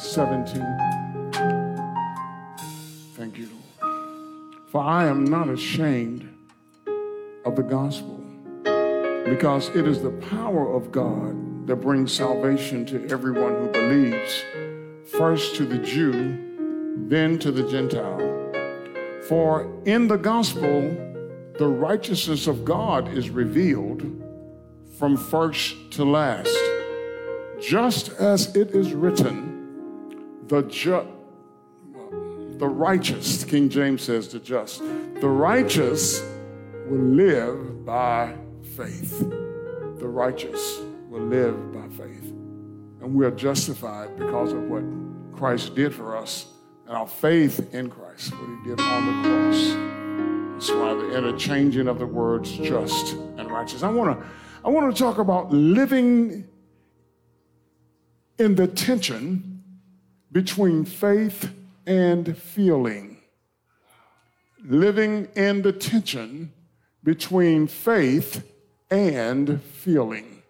17. 0.00 0.62
Thank 3.14 3.36
you, 3.36 3.48
Lord. 3.80 4.54
For 4.68 4.82
I 4.82 5.06
am 5.06 5.24
not 5.24 5.48
ashamed 5.48 6.26
of 7.44 7.56
the 7.56 7.62
gospel, 7.62 8.16
because 9.24 9.68
it 9.70 9.86
is 9.86 10.02
the 10.02 10.10
power 10.30 10.74
of 10.74 10.90
God 10.90 11.66
that 11.66 11.76
brings 11.76 12.12
salvation 12.12 12.86
to 12.86 13.06
everyone 13.08 13.54
who 13.56 13.68
believes, 13.68 14.44
first 15.10 15.56
to 15.56 15.64
the 15.64 15.78
Jew, 15.78 16.38
then 17.08 17.38
to 17.38 17.52
the 17.52 17.68
Gentile. 17.68 18.18
For 19.28 19.70
in 19.84 20.08
the 20.08 20.16
gospel, 20.16 20.90
the 21.58 21.68
righteousness 21.68 22.46
of 22.46 22.64
God 22.64 23.08
is 23.08 23.28
revealed 23.28 24.02
from 24.98 25.16
first 25.16 25.76
to 25.92 26.04
last. 26.04 26.56
Just 27.60 28.08
as 28.12 28.56
it 28.56 28.70
is 28.70 28.94
written, 28.94 29.49
the 30.50 30.62
ju- 30.62 31.06
the 32.58 32.66
righteous, 32.66 33.44
King 33.44 33.68
James 33.68 34.02
says 34.02 34.28
the 34.28 34.40
just, 34.40 34.80
the 34.80 35.28
righteous 35.28 36.20
will 36.88 36.98
live 36.98 37.86
by 37.86 38.34
faith. 38.74 39.20
The 39.20 40.08
righteous 40.08 40.80
will 41.08 41.22
live 41.22 41.72
by 41.72 41.88
faith. 41.88 42.24
And 43.00 43.14
we 43.14 43.24
are 43.24 43.30
justified 43.30 44.16
because 44.18 44.52
of 44.52 44.62
what 44.64 44.82
Christ 45.32 45.76
did 45.76 45.94
for 45.94 46.16
us 46.16 46.46
and 46.88 46.96
our 46.96 47.06
faith 47.06 47.72
in 47.72 47.88
Christ, 47.88 48.32
what 48.32 48.48
he 48.48 48.70
did 48.70 48.80
on 48.80 49.06
the 49.06 49.28
cross. 49.28 50.68
That's 50.68 50.78
why 50.78 50.94
the 50.94 51.16
interchanging 51.16 51.86
of 51.86 52.00
the 52.00 52.06
words 52.06 52.50
just 52.50 53.12
and 53.38 53.48
righteous. 53.48 53.84
I 53.84 53.88
want 53.88 54.18
to 54.18 54.26
I 54.64 54.68
want 54.68 54.94
to 54.94 55.00
talk 55.00 55.18
about 55.18 55.52
living 55.52 56.48
in 58.38 58.56
the 58.56 58.66
tension 58.66 59.49
between 60.32 60.84
faith 60.84 61.52
and 61.86 62.36
feeling. 62.36 63.18
Living 64.64 65.28
in 65.34 65.62
the 65.62 65.72
tension 65.72 66.52
between 67.02 67.66
faith 67.66 68.46
and 68.90 69.62
feeling. 69.62 70.42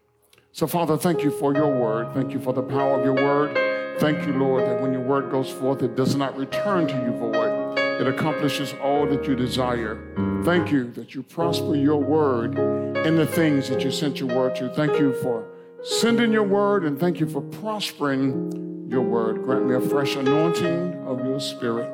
So, 0.53 0.67
Father, 0.67 0.97
thank 0.97 1.23
you 1.23 1.31
for 1.31 1.55
your 1.55 1.73
word. 1.73 2.13
Thank 2.13 2.33
you 2.33 2.41
for 2.41 2.53
the 2.53 2.63
power 2.63 2.99
of 2.99 3.05
your 3.05 3.15
word. 3.15 3.57
Thank 4.01 4.27
you, 4.27 4.33
Lord, 4.33 4.65
that 4.65 4.81
when 4.81 4.93
your 4.93 5.03
word 5.03 5.31
goes 5.31 5.51
forth, 5.51 5.83
it 5.83 5.95
does 5.95 6.17
not 6.17 6.37
return 6.37 6.89
to 6.89 6.95
you 6.95 7.13
void. 7.13 7.79
It 8.01 8.09
accomplishes 8.09 8.75
all 8.83 9.07
that 9.07 9.27
you 9.27 9.37
desire. 9.37 10.43
Thank 10.45 10.73
you 10.73 10.91
that 10.93 11.15
you 11.15 11.23
prosper 11.23 11.77
your 11.77 12.03
word 12.03 12.59
in 13.07 13.17
the 13.17 13.27
things 13.27 13.69
that 13.69 13.85
you 13.85 13.91
sent 13.91 14.19
your 14.19 14.35
word 14.35 14.57
to. 14.57 14.71
Thank 14.71 14.99
you 14.99 15.13
for 15.23 15.50
sending 15.83 16.33
your 16.33 16.43
word 16.43 16.85
and 16.85 16.99
thank 16.99 17.21
you 17.21 17.27
for 17.27 17.41
prospering 17.41 18.87
your 18.89 19.03
word. 19.03 19.43
Grant 19.45 19.67
me 19.67 19.75
a 19.75 19.81
fresh 19.81 20.17
anointing 20.17 21.07
of 21.07 21.25
your 21.25 21.41
spirit 21.41 21.89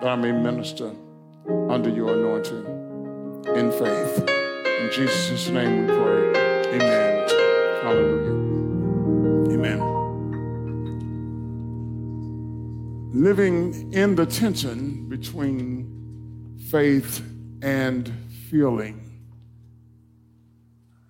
that 0.00 0.08
I 0.08 0.16
may 0.16 0.32
minister 0.32 0.92
under 1.68 1.90
your 1.90 2.14
anointing 2.14 2.64
in 3.56 3.72
faith. 3.72 4.28
In 4.80 4.90
Jesus' 4.92 5.48
name 5.48 5.86
we 5.86 5.94
pray. 5.94 6.28
Amen. 6.74 7.28
Hallelujah. 7.82 8.34
Amen. 9.54 9.80
Living 13.12 13.92
in 13.92 14.14
the 14.14 14.26
tension 14.26 15.08
between 15.08 16.56
faith 16.70 17.22
and 17.62 18.12
feeling. 18.48 19.04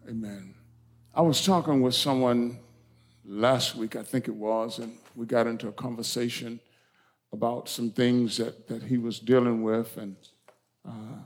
Amen. 0.08 0.54
I 1.18 1.20
was 1.22 1.44
talking 1.44 1.80
with 1.82 1.96
someone 1.96 2.60
last 3.24 3.74
week, 3.74 3.96
I 3.96 4.04
think 4.04 4.28
it 4.28 4.34
was, 4.36 4.78
and 4.78 4.96
we 5.16 5.26
got 5.26 5.48
into 5.48 5.66
a 5.66 5.72
conversation 5.72 6.60
about 7.32 7.68
some 7.68 7.90
things 7.90 8.36
that, 8.36 8.68
that 8.68 8.84
he 8.84 8.98
was 8.98 9.18
dealing 9.18 9.64
with. 9.64 9.96
And 9.96 10.14
uh, 10.88 11.18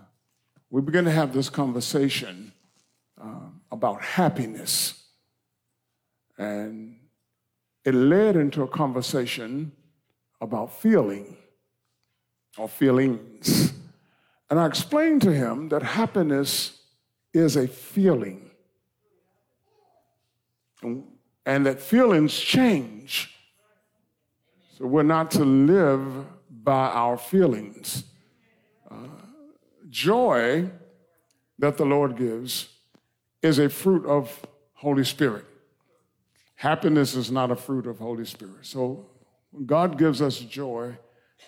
we 0.71 0.81
began 0.81 1.05
to 1.05 1.11
have 1.11 1.35
this 1.35 1.51
conversation 1.51 2.53
uh, 3.23 3.51
about 3.71 4.01
happiness. 4.01 5.09
And 6.39 6.97
it 7.85 7.93
led 7.93 8.37
into 8.37 8.63
a 8.63 8.69
conversation 8.69 9.73
about 10.41 10.73
feeling 10.73 11.37
or 12.57 12.67
feelings. 12.67 13.75
And 14.49 14.59
I 14.59 14.65
explained 14.67 15.21
to 15.21 15.35
him 15.35 15.69
that 15.69 15.83
happiness 15.83 16.81
is 17.35 17.57
a 17.57 17.69
feeling 17.69 18.52
and, 20.83 21.67
that 21.67 21.81
feelings 21.81 22.39
change. 22.39 23.35
So 24.77 24.87
we're 24.87 25.03
not 25.03 25.31
to 25.33 25.45
live 25.45 26.03
by 26.51 26.89
our 26.89 27.17
feelings. 27.17 28.05
Uh, 28.91 28.95
joy 29.91 30.71
that 31.59 31.77
the 31.77 31.85
Lord 31.85 32.17
gives 32.17 32.69
is 33.43 33.59
a 33.59 33.69
fruit 33.69 34.07
of 34.07 34.47
Holy 34.75 35.05
Spirit. 35.05 35.45
Happiness 36.55 37.15
is 37.15 37.31
not 37.31 37.51
a 37.51 37.57
fruit 37.57 37.87
of 37.87 37.99
Holy 37.99 38.25
Spirit. 38.25 38.67
So 38.67 39.07
when 39.51 39.67
God 39.67 39.99
gives 39.99 40.23
us 40.23 40.39
joy, 40.39 40.97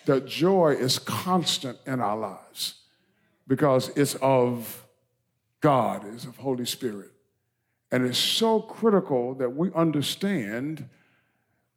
that 0.05 0.25
joy 0.25 0.75
is 0.77 0.99
constant 0.99 1.77
in 1.85 2.01
our 2.01 2.17
lives 2.17 2.75
because 3.47 3.89
it's 3.95 4.15
of 4.15 4.85
God, 5.61 6.05
it's 6.13 6.25
of 6.25 6.37
Holy 6.37 6.65
Spirit. 6.65 7.11
And 7.91 8.05
it's 8.05 8.17
so 8.17 8.59
critical 8.59 9.35
that 9.35 9.55
we 9.55 9.71
understand 9.73 10.89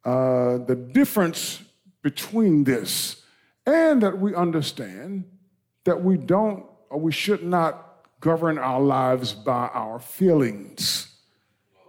uh, 0.03 0.57
the 0.57 0.75
difference 0.75 1.61
between 2.01 2.63
this 2.63 3.23
and 3.65 4.01
that 4.01 4.17
we 4.17 4.33
understand 4.33 5.25
that 5.83 6.03
we 6.03 6.17
don't 6.17 6.65
or 6.89 6.99
we 6.99 7.11
should 7.11 7.43
not 7.43 8.05
govern 8.19 8.57
our 8.57 8.81
lives 8.81 9.33
by 9.33 9.67
our 9.67 9.99
feelings. 9.99 11.07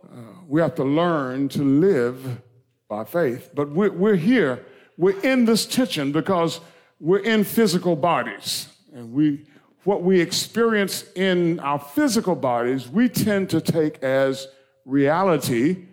Uh, 0.04 0.16
we 0.46 0.60
have 0.60 0.74
to 0.74 0.84
learn 0.84 1.48
to 1.48 1.62
live 1.62 2.42
by 2.88 3.04
faith. 3.04 3.50
But 3.54 3.70
we're, 3.70 3.92
we're 3.92 4.16
here, 4.16 4.64
we're 4.96 5.18
in 5.20 5.44
this 5.44 5.66
tension 5.66 6.12
because 6.12 6.60
we're 6.98 7.20
in 7.20 7.44
physical 7.44 7.96
bodies. 7.96 8.68
And 8.92 9.12
we, 9.12 9.46
what 9.84 10.02
we 10.02 10.20
experience 10.20 11.04
in 11.14 11.58
our 11.60 11.78
physical 11.78 12.34
bodies, 12.34 12.88
we 12.88 13.08
tend 13.08 13.48
to 13.50 13.60
take 13.60 14.02
as 14.02 14.48
reality, 14.84 15.86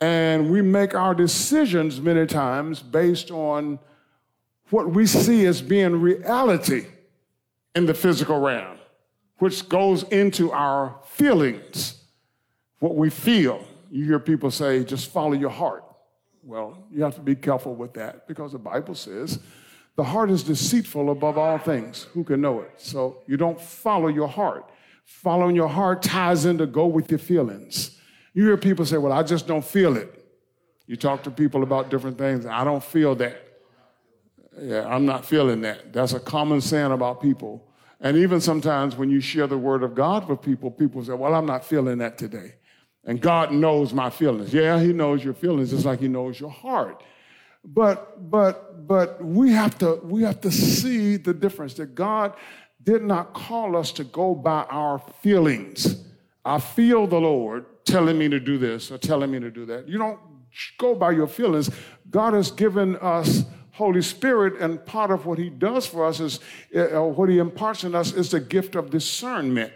and 0.00 0.50
we 0.50 0.62
make 0.62 0.94
our 0.94 1.14
decisions 1.14 2.00
many 2.00 2.26
times 2.26 2.80
based 2.82 3.30
on 3.30 3.78
what 4.70 4.90
we 4.90 5.06
see 5.06 5.46
as 5.46 5.62
being 5.62 6.00
reality 6.00 6.86
in 7.74 7.86
the 7.86 7.94
physical 7.94 8.40
realm, 8.40 8.78
which 9.38 9.68
goes 9.68 10.02
into 10.04 10.52
our 10.52 10.96
feelings, 11.04 12.02
what 12.78 12.94
we 12.94 13.10
feel. 13.10 13.64
You 13.90 14.04
hear 14.04 14.18
people 14.18 14.50
say, 14.50 14.84
just 14.84 15.10
follow 15.10 15.32
your 15.32 15.50
heart. 15.50 15.84
Well, 16.42 16.84
you 16.90 17.02
have 17.02 17.14
to 17.16 17.20
be 17.20 17.34
careful 17.34 17.74
with 17.74 17.94
that 17.94 18.26
because 18.26 18.52
the 18.52 18.58
Bible 18.58 18.94
says 18.94 19.40
the 19.96 20.04
heart 20.04 20.30
is 20.30 20.42
deceitful 20.42 21.10
above 21.10 21.36
all 21.36 21.58
things. 21.58 22.04
Who 22.14 22.24
can 22.24 22.40
know 22.40 22.60
it? 22.60 22.72
So 22.76 23.22
you 23.26 23.36
don't 23.36 23.60
follow 23.60 24.08
your 24.08 24.28
heart. 24.28 24.70
Following 25.04 25.56
your 25.56 25.68
heart 25.68 26.02
ties 26.02 26.44
in 26.44 26.58
to 26.58 26.66
go 26.66 26.86
with 26.86 27.10
your 27.10 27.18
feelings. 27.18 27.98
You 28.32 28.44
hear 28.44 28.56
people 28.56 28.84
say, 28.86 28.96
Well, 28.96 29.12
I 29.12 29.22
just 29.22 29.46
don't 29.46 29.64
feel 29.64 29.96
it. 29.96 30.24
You 30.86 30.96
talk 30.96 31.22
to 31.24 31.30
people 31.30 31.62
about 31.62 31.90
different 31.90 32.18
things, 32.18 32.46
I 32.46 32.64
don't 32.64 32.82
feel 32.82 33.14
that. 33.16 33.46
Yeah, 34.60 34.86
I'm 34.86 35.06
not 35.06 35.24
feeling 35.24 35.60
that. 35.62 35.92
That's 35.92 36.12
a 36.12 36.20
common 36.20 36.60
saying 36.60 36.92
about 36.92 37.20
people. 37.20 37.66
And 38.00 38.16
even 38.16 38.40
sometimes 38.40 38.96
when 38.96 39.10
you 39.10 39.20
share 39.20 39.46
the 39.46 39.58
word 39.58 39.82
of 39.82 39.94
God 39.94 40.28
with 40.28 40.40
people, 40.42 40.70
people 40.70 41.04
say, 41.04 41.12
Well, 41.12 41.34
I'm 41.34 41.46
not 41.46 41.64
feeling 41.64 41.98
that 41.98 42.18
today. 42.18 42.54
And 43.04 43.20
God 43.20 43.52
knows 43.52 43.92
my 43.92 44.10
feelings. 44.10 44.52
Yeah, 44.52 44.80
He 44.80 44.92
knows 44.92 45.24
your 45.24 45.34
feelings 45.34 45.70
just 45.70 45.84
like 45.84 46.00
He 46.00 46.08
knows 46.08 46.38
your 46.38 46.50
heart. 46.50 47.02
But 47.64 48.30
but 48.30 48.86
but 48.86 49.22
we 49.24 49.52
have 49.52 49.78
to 49.78 50.00
we 50.04 50.22
have 50.22 50.40
to 50.42 50.50
see 50.50 51.16
the 51.16 51.34
difference 51.34 51.74
that 51.74 51.94
God 51.94 52.34
did 52.82 53.02
not 53.02 53.34
call 53.34 53.76
us 53.76 53.92
to 53.92 54.04
go 54.04 54.34
by 54.34 54.64
our 54.64 54.98
feelings. 55.22 56.04
I 56.44 56.58
feel 56.58 57.06
the 57.06 57.20
Lord 57.20 57.66
telling 57.84 58.18
me 58.18 58.28
to 58.30 58.40
do 58.40 58.56
this 58.56 58.90
or 58.90 58.96
telling 58.96 59.30
me 59.30 59.40
to 59.40 59.50
do 59.50 59.66
that. 59.66 59.88
You 59.88 59.98
don't 59.98 60.18
go 60.78 60.94
by 60.94 61.10
your 61.10 61.26
feelings. 61.26 61.70
God 62.10 62.32
has 62.32 62.50
given 62.50 62.96
us 62.96 63.44
Holy 63.72 64.02
Spirit, 64.02 64.60
and 64.60 64.84
part 64.84 65.10
of 65.10 65.26
what 65.26 65.38
He 65.38 65.48
does 65.48 65.86
for 65.86 66.04
us 66.04 66.20
is, 66.20 66.40
uh, 66.76 67.02
what 67.02 67.28
He 67.28 67.38
imparts 67.38 67.84
in 67.84 67.94
us 67.94 68.12
is 68.12 68.30
the 68.30 68.40
gift 68.40 68.74
of 68.74 68.90
discernment. 68.90 69.72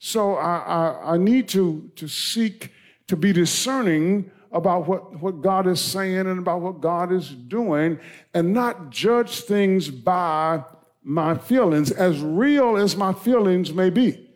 So 0.00 0.34
I, 0.34 0.56
I, 0.56 1.12
I 1.14 1.16
need 1.18 1.48
to, 1.50 1.90
to 1.96 2.08
seek 2.08 2.72
to 3.06 3.16
be 3.16 3.32
discerning 3.32 4.30
about 4.54 4.86
what, 4.86 5.20
what 5.20 5.42
God 5.42 5.66
is 5.66 5.80
saying 5.80 6.16
and 6.16 6.38
about 6.38 6.60
what 6.60 6.80
God 6.80 7.12
is 7.12 7.28
doing, 7.28 7.98
and 8.32 8.54
not 8.54 8.88
judge 8.88 9.40
things 9.40 9.90
by 9.90 10.62
my 11.02 11.36
feelings, 11.36 11.90
as 11.90 12.20
real 12.20 12.76
as 12.76 12.96
my 12.96 13.12
feelings 13.12 13.72
may 13.74 13.90
be. 13.90 14.30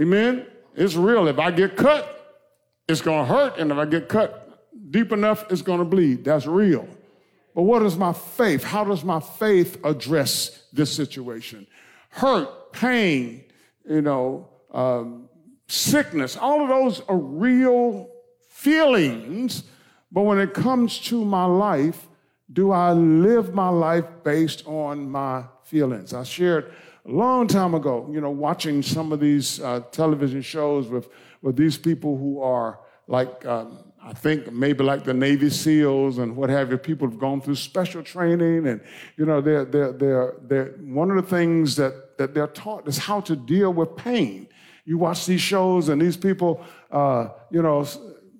Amen? 0.00 0.46
It's 0.74 0.94
real. 0.94 1.28
If 1.28 1.38
I 1.38 1.50
get 1.50 1.76
cut, 1.76 2.12
it's 2.88 3.02
going 3.02 3.26
to 3.26 3.32
hurt, 3.32 3.58
and 3.58 3.70
if 3.70 3.76
I 3.76 3.84
get 3.84 4.08
cut 4.08 4.42
deep 4.90 5.12
enough, 5.12 5.44
it's 5.52 5.62
going 5.62 5.80
to 5.80 5.84
bleed. 5.84 6.24
That's 6.24 6.46
real. 6.46 6.88
But 7.54 7.62
what 7.62 7.82
is 7.82 7.96
my 7.96 8.14
faith? 8.14 8.64
How 8.64 8.84
does 8.84 9.04
my 9.04 9.20
faith 9.20 9.84
address 9.84 10.64
this 10.72 10.90
situation? 10.92 11.66
Hurt, 12.08 12.72
pain, 12.72 13.44
you 13.88 14.00
know, 14.00 14.48
um, 14.72 15.28
sickness, 15.68 16.36
all 16.36 16.62
of 16.62 16.68
those 16.68 17.00
are 17.08 17.16
real 17.18 18.08
feelings. 18.66 19.62
But 20.10 20.22
when 20.22 20.38
it 20.40 20.52
comes 20.52 20.98
to 21.10 21.24
my 21.24 21.44
life, 21.44 22.08
do 22.52 22.72
I 22.72 22.92
live 22.92 23.54
my 23.54 23.68
life 23.68 24.06
based 24.24 24.66
on 24.66 25.08
my 25.08 25.44
feelings? 25.62 26.12
I 26.12 26.24
shared 26.24 26.72
a 27.04 27.10
long 27.10 27.46
time 27.46 27.74
ago, 27.74 28.08
you 28.12 28.20
know, 28.20 28.30
watching 28.30 28.82
some 28.82 29.12
of 29.12 29.20
these 29.20 29.60
uh, 29.60 29.80
television 29.92 30.42
shows 30.42 30.88
with, 30.88 31.08
with 31.42 31.56
these 31.56 31.78
people 31.78 32.18
who 32.18 32.40
are 32.40 32.80
like 33.06 33.46
um, 33.46 33.78
I 34.02 34.12
think 34.12 34.52
maybe 34.52 34.82
like 34.84 35.04
the 35.04 35.14
Navy 35.14 35.50
SEALs 35.50 36.18
and 36.18 36.36
what 36.36 36.50
have 36.50 36.70
you, 36.70 36.78
people 36.78 37.08
have 37.08 37.18
gone 37.18 37.40
through 37.40 37.56
special 37.56 38.02
training, 38.02 38.66
and 38.66 38.80
you 39.16 39.26
know, 39.26 39.40
they're, 39.40 39.64
they're, 39.64 39.92
they're, 39.92 40.34
they're, 40.42 40.66
one 40.80 41.10
of 41.10 41.16
the 41.16 41.28
things 41.36 41.74
that, 41.76 42.16
that 42.18 42.32
they're 42.32 42.54
taught 42.64 42.86
is 42.86 42.98
how 42.98 43.20
to 43.22 43.34
deal 43.34 43.72
with 43.72 43.96
pain. 43.96 44.48
You 44.84 44.98
watch 44.98 45.26
these 45.26 45.40
shows, 45.40 45.88
and 45.88 46.00
these 46.00 46.16
people, 46.16 46.64
uh, 46.90 47.28
you 47.50 47.62
know, 47.62 47.84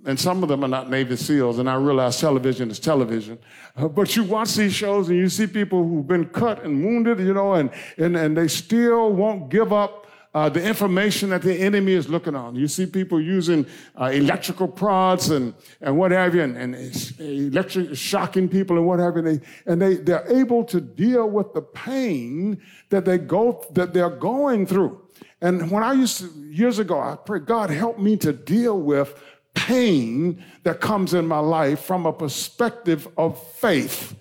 and 0.06 0.19
some 0.19 0.43
of 0.43 0.49
them 0.49 0.64
are 0.64 0.69
not 0.69 0.88
Navy 0.88 1.17
SEALs, 1.17 1.58
and 1.58 1.69
I 1.69 1.75
realize 1.75 2.19
television 2.20 2.70
is 2.70 2.79
television. 2.79 3.38
Uh, 3.76 3.88
but 3.88 4.17
you 4.17 4.25
watch 4.25 4.55
these 4.55 4.73
shows, 4.73 5.08
and 5.08 5.19
you 5.19 5.29
see 5.29 5.47
people 5.47 5.87
who've 5.87 6.06
been 6.06 6.26
cut 6.26 6.64
and 6.64 6.85
wounded, 6.85 7.19
you 7.19 7.35
know, 7.35 7.55
and, 7.55 7.70
and, 7.99 8.17
and 8.17 8.37
they 8.37 8.49
still 8.49 9.12
won't 9.12 9.50
give 9.50 9.73
up 9.73 10.06
uh, 10.37 10.50
the 10.50 10.62
information 10.62 11.31
that 11.31 11.41
the 11.41 11.55
enemy 11.55 11.93
is 11.93 12.08
looking 12.11 12.37
on. 12.37 12.55
You 12.55 12.69
see 12.69 12.85
people 12.85 13.19
using 13.19 13.67
uh, 13.99 14.11
electrical 14.12 14.69
prods 14.69 15.31
and, 15.31 15.55
and 15.81 15.99
what 15.99 16.12
have 16.12 16.35
you, 16.35 16.43
and, 16.43 16.56
and 16.56 16.75
electric 17.19 17.97
shocking 17.97 18.49
people 18.49 18.76
and 18.76 18.87
what 18.87 18.99
have 18.99 19.17
you. 19.17 19.26
And, 19.26 19.26
they, 19.26 19.47
and 19.67 19.82
they, 19.82 19.94
they're 19.94 20.31
able 20.31 20.62
to 20.64 20.81
deal 20.81 21.29
with 21.29 21.55
the 21.55 21.62
pain 21.62 22.61
that 22.91 23.06
they 23.06 23.17
go 23.17 23.64
that 23.73 23.94
they're 23.94 24.11
going 24.11 24.67
through. 24.67 25.00
And 25.41 25.70
when 25.70 25.82
I 25.82 25.94
used 25.94 26.19
to, 26.19 26.31
years 26.50 26.79
ago, 26.79 27.00
I 27.00 27.17
prayed, 27.17 27.47
God, 27.47 27.70
help 27.70 27.99
me 27.99 28.17
to 28.19 28.32
deal 28.32 28.79
with 28.79 29.19
pain 29.67 30.45
that 30.63 30.81
comes 30.81 31.13
in 31.13 31.27
my 31.27 31.41
life 31.41 31.81
from 31.81 32.07
a 32.07 32.13
perspective 32.13 33.09
of 33.19 33.43
faith, 33.55 34.15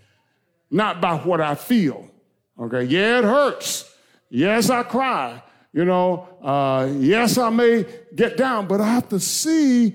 not 0.71 0.99
by 0.99 1.15
what 1.17 1.39
I 1.39 1.53
feel. 1.53 2.09
Okay, 2.59 2.83
yeah, 2.83 3.19
it 3.19 3.23
hurts. 3.25 3.93
Yes, 4.29 4.71
I 4.71 4.81
cry. 4.83 5.43
You 5.71 5.85
know, 5.85 6.27
uh, 6.41 6.89
yes, 6.97 7.37
I 7.37 7.49
may 7.49 7.85
get 8.15 8.37
down, 8.37 8.67
but 8.67 8.81
I 8.81 8.87
have 8.87 9.09
to 9.09 9.19
see 9.19 9.93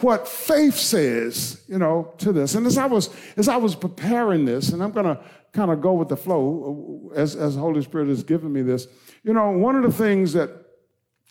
what 0.00 0.26
faith 0.26 0.76
says, 0.76 1.62
you 1.68 1.78
know, 1.78 2.12
to 2.18 2.32
this. 2.32 2.54
And 2.56 2.66
as 2.66 2.76
I 2.76 2.86
was 2.86 3.10
as 3.36 3.48
I 3.48 3.56
was 3.56 3.76
preparing 3.76 4.46
this, 4.46 4.70
and 4.70 4.82
I'm 4.82 4.90
gonna 4.90 5.20
kind 5.52 5.70
of 5.70 5.80
go 5.80 5.92
with 5.92 6.08
the 6.08 6.16
flow 6.16 7.12
as 7.14 7.36
as 7.36 7.54
the 7.54 7.60
Holy 7.60 7.82
Spirit 7.82 8.08
has 8.08 8.24
given 8.24 8.52
me 8.52 8.62
this. 8.62 8.88
You 9.22 9.32
know, 9.32 9.50
one 9.52 9.76
of 9.76 9.84
the 9.84 9.92
things 9.92 10.32
that 10.32 10.65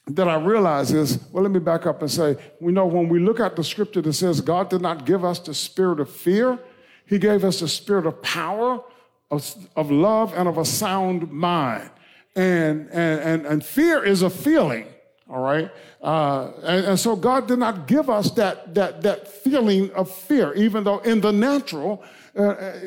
that 0.07 0.28
I 0.28 0.36
realize 0.36 0.92
is, 0.92 1.19
well, 1.31 1.44
let 1.44 1.52
me 1.52 1.60
back 1.60 1.86
up 1.86 2.02
and 2.02 2.12
say, 2.12 2.38
we 2.60 2.72
know 2.72 2.86
when 2.86 3.10
we 3.10 3.19
look 3.19 3.40
at 3.40 3.56
the 3.56 3.63
scripture 3.63 4.02
that 4.02 4.13
says 4.13 4.40
God 4.40 4.69
did 4.69 4.81
not 4.81 5.06
give 5.06 5.25
us 5.25 5.40
the 5.40 5.54
spirit 5.54 6.00
of 6.00 6.10
fear, 6.10 6.60
He 7.07 7.18
gave 7.18 7.44
us 7.44 7.60
the 7.60 7.68
spirit 7.68 8.06
of 8.06 8.22
power, 8.22 8.84
of, 9.31 9.56
of 9.75 9.90
love, 9.90 10.34
and 10.36 10.48
of 10.48 10.57
a 10.57 10.66
sound 10.66 11.31
mind. 11.31 11.90
And, 12.36 12.90
and, 12.92 13.22
and, 13.22 13.46
and 13.46 13.66
fear 13.66 14.04
is 14.04 14.22
a 14.22 14.30
feeling, 14.30 14.88
all 15.28 15.42
right? 15.42 15.72
Uh, 16.04 16.52
and, 16.63 16.86
and, 16.86 17.00
so 17.00 17.16
God 17.16 17.48
did 17.48 17.57
not 17.57 17.88
give 17.88 18.10
us 18.10 18.30
that, 18.31 18.75
that, 18.75 19.02
that 19.02 19.28
feeling 19.28 19.92
of 19.94 20.12
fear, 20.12 20.54
even 20.54 20.84
though 20.84 21.00
in 21.00 21.22
the 21.22 21.31
natural, 21.31 22.04
uh, 22.38 22.44
uh, 22.44 22.80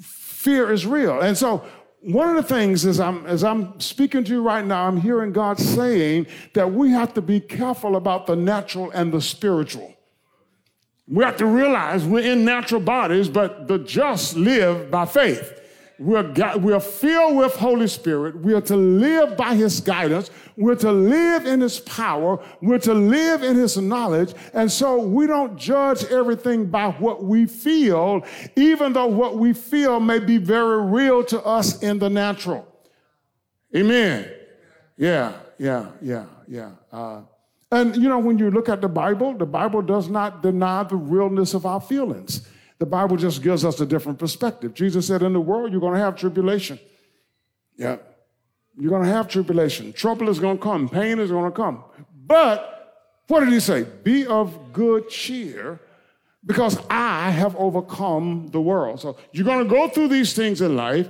fear 0.00 0.72
is 0.72 0.86
real. 0.86 1.20
And 1.20 1.36
so 1.36 1.64
one 2.02 2.30
of 2.30 2.36
the 2.36 2.54
things 2.54 2.86
is 2.86 2.98
I'm, 2.98 3.26
as 3.26 3.44
I'm 3.44 3.78
speaking 3.78 4.24
to 4.24 4.32
you 4.32 4.42
right 4.42 4.64
now, 4.64 4.86
I'm 4.86 4.96
hearing 4.96 5.32
God 5.32 5.58
saying 5.58 6.26
that 6.54 6.72
we 6.72 6.90
have 6.90 7.12
to 7.14 7.22
be 7.22 7.40
careful 7.40 7.96
about 7.96 8.26
the 8.26 8.36
natural 8.36 8.90
and 8.92 9.12
the 9.12 9.20
spiritual. 9.20 9.94
We 11.06 11.24
have 11.24 11.36
to 11.38 11.46
realize 11.46 12.04
we're 12.04 12.30
in 12.32 12.44
natural 12.44 12.80
bodies, 12.80 13.28
but 13.28 13.68
the 13.68 13.78
just 13.78 14.36
live 14.36 14.90
by 14.90 15.06
faith. 15.06 15.59
We're, 16.00 16.22
God, 16.22 16.62
we're 16.62 16.80
filled 16.80 17.36
with 17.36 17.54
Holy 17.56 17.86
Spirit. 17.86 18.34
We're 18.36 18.62
to 18.62 18.76
live 18.76 19.36
by 19.36 19.54
His 19.54 19.80
guidance. 19.80 20.30
We're 20.56 20.76
to 20.76 20.90
live 20.90 21.44
in 21.44 21.60
His 21.60 21.78
power. 21.80 22.42
We're 22.62 22.78
to 22.78 22.94
live 22.94 23.42
in 23.42 23.54
His 23.54 23.76
knowledge. 23.76 24.32
And 24.54 24.72
so 24.72 24.98
we 24.98 25.26
don't 25.26 25.58
judge 25.58 26.04
everything 26.06 26.70
by 26.70 26.92
what 26.92 27.24
we 27.24 27.44
feel, 27.44 28.24
even 28.56 28.94
though 28.94 29.08
what 29.08 29.36
we 29.36 29.52
feel 29.52 30.00
may 30.00 30.18
be 30.20 30.38
very 30.38 30.82
real 30.86 31.22
to 31.24 31.44
us 31.44 31.82
in 31.82 31.98
the 31.98 32.08
natural. 32.08 32.66
Amen. 33.76 34.26
Yeah, 34.96 35.34
yeah, 35.58 35.90
yeah, 36.00 36.24
yeah. 36.48 36.70
Uh, 36.90 37.20
and 37.70 37.94
you 37.94 38.08
know, 38.08 38.18
when 38.18 38.38
you 38.38 38.50
look 38.50 38.70
at 38.70 38.80
the 38.80 38.88
Bible, 38.88 39.36
the 39.36 39.44
Bible 39.44 39.82
does 39.82 40.08
not 40.08 40.42
deny 40.42 40.82
the 40.82 40.96
realness 40.96 41.52
of 41.52 41.66
our 41.66 41.80
feelings. 41.80 42.48
The 42.80 42.86
Bible 42.86 43.18
just 43.18 43.42
gives 43.42 43.62
us 43.64 43.78
a 43.80 43.86
different 43.86 44.18
perspective. 44.18 44.72
Jesus 44.72 45.06
said, 45.06 45.22
In 45.22 45.34
the 45.34 45.40
world, 45.40 45.70
you're 45.70 45.82
going 45.82 45.94
to 45.94 46.00
have 46.00 46.16
tribulation. 46.16 46.80
Yeah. 47.76 47.98
You're 48.76 48.90
going 48.90 49.04
to 49.04 49.08
have 49.08 49.28
tribulation. 49.28 49.92
Trouble 49.92 50.30
is 50.30 50.40
going 50.40 50.56
to 50.56 50.62
come. 50.62 50.88
Pain 50.88 51.18
is 51.18 51.30
going 51.30 51.44
to 51.50 51.54
come. 51.54 51.84
But 52.26 52.80
what 53.26 53.40
did 53.40 53.50
he 53.50 53.60
say? 53.60 53.84
Be 54.02 54.26
of 54.26 54.72
good 54.72 55.10
cheer 55.10 55.78
because 56.46 56.78
I 56.88 57.30
have 57.30 57.54
overcome 57.56 58.48
the 58.50 58.62
world. 58.62 59.00
So 59.00 59.18
you're 59.32 59.44
going 59.44 59.62
to 59.62 59.70
go 59.70 59.88
through 59.88 60.08
these 60.08 60.32
things 60.32 60.62
in 60.62 60.74
life 60.74 61.08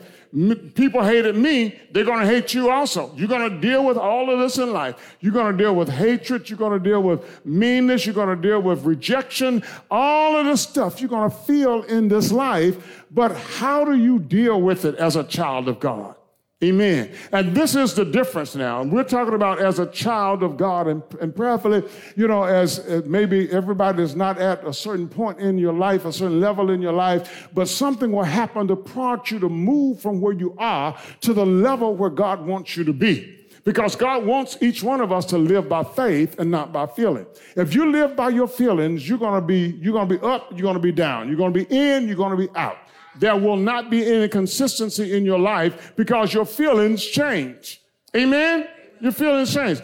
people 0.74 1.02
hated 1.02 1.34
me, 1.34 1.80
they're 1.90 2.04
going 2.04 2.20
to 2.20 2.26
hate 2.26 2.54
you 2.54 2.70
also. 2.70 3.12
You're 3.16 3.28
going 3.28 3.50
to 3.50 3.60
deal 3.60 3.84
with 3.84 3.96
all 3.96 4.30
of 4.30 4.38
this 4.38 4.58
in 4.58 4.72
life. 4.72 5.16
You're 5.20 5.32
going 5.32 5.56
to 5.56 5.62
deal 5.62 5.74
with 5.74 5.88
hatred. 5.88 6.48
You're 6.48 6.58
going 6.58 6.78
to 6.80 6.88
deal 6.88 7.02
with 7.02 7.44
meanness. 7.44 8.06
You're 8.06 8.14
going 8.14 8.34
to 8.34 8.40
deal 8.40 8.62
with 8.62 8.84
rejection. 8.84 9.64
All 9.90 10.36
of 10.36 10.46
this 10.46 10.62
stuff 10.62 11.00
you're 11.00 11.10
going 11.10 11.30
to 11.30 11.36
feel 11.36 11.82
in 11.82 12.08
this 12.08 12.30
life. 12.30 13.04
But 13.10 13.36
how 13.36 13.84
do 13.84 13.96
you 13.96 14.20
deal 14.20 14.60
with 14.60 14.84
it 14.84 14.94
as 14.96 15.16
a 15.16 15.24
child 15.24 15.68
of 15.68 15.80
God? 15.80 16.14
Amen. 16.62 17.10
And 17.32 17.54
this 17.56 17.74
is 17.74 17.94
the 17.94 18.04
difference 18.04 18.54
now. 18.54 18.82
And 18.82 18.92
We're 18.92 19.04
talking 19.04 19.32
about 19.32 19.60
as 19.60 19.78
a 19.78 19.86
child 19.86 20.42
of 20.42 20.58
God, 20.58 20.88
and, 20.88 21.02
and 21.18 21.34
prayerfully, 21.34 21.84
you 22.16 22.28
know, 22.28 22.42
as, 22.44 22.78
as 22.80 23.06
maybe 23.06 23.50
everybody 23.50 24.02
is 24.02 24.14
not 24.14 24.36
at 24.36 24.66
a 24.66 24.74
certain 24.74 25.08
point 25.08 25.38
in 25.40 25.56
your 25.56 25.72
life, 25.72 26.04
a 26.04 26.12
certain 26.12 26.38
level 26.38 26.68
in 26.70 26.82
your 26.82 26.92
life, 26.92 27.48
but 27.54 27.66
something 27.66 28.12
will 28.12 28.24
happen 28.24 28.68
to 28.68 28.76
prompt 28.76 29.30
you 29.30 29.38
to 29.38 29.48
move 29.48 30.00
from 30.02 30.20
where 30.20 30.34
you 30.34 30.54
are 30.58 30.98
to 31.22 31.32
the 31.32 31.46
level 31.46 31.96
where 31.96 32.10
God 32.10 32.44
wants 32.44 32.76
you 32.76 32.84
to 32.84 32.92
be. 32.92 33.39
Because 33.70 33.94
God 33.94 34.26
wants 34.26 34.58
each 34.60 34.82
one 34.82 35.00
of 35.00 35.12
us 35.12 35.24
to 35.26 35.38
live 35.38 35.68
by 35.68 35.84
faith 35.84 36.40
and 36.40 36.50
not 36.50 36.72
by 36.72 36.86
feeling. 36.88 37.24
If 37.54 37.72
you 37.72 37.92
live 37.92 38.16
by 38.16 38.30
your 38.30 38.48
feelings, 38.48 39.08
you're 39.08 39.16
gonna 39.16 39.40
be, 39.40 39.78
you're 39.80 39.92
gonna 39.92 40.18
be 40.18 40.18
up, 40.26 40.50
you're 40.50 40.66
gonna 40.66 40.80
be 40.80 40.90
down. 40.90 41.28
You're 41.28 41.36
gonna 41.36 41.52
be 41.52 41.68
in, 41.70 42.08
you're 42.08 42.16
gonna 42.16 42.36
be 42.36 42.48
out 42.56 42.78
there 43.16 43.36
will 43.36 43.56
not 43.56 43.90
be 43.90 44.06
any 44.06 44.28
consistency 44.28 45.16
in 45.16 45.24
your 45.24 45.38
life 45.38 45.92
because 45.96 46.32
your 46.32 46.44
feelings 46.44 47.04
change. 47.04 47.82
Amen? 48.16 48.66
Your 49.00 49.12
feeling 49.12 49.46
change. 49.46 49.80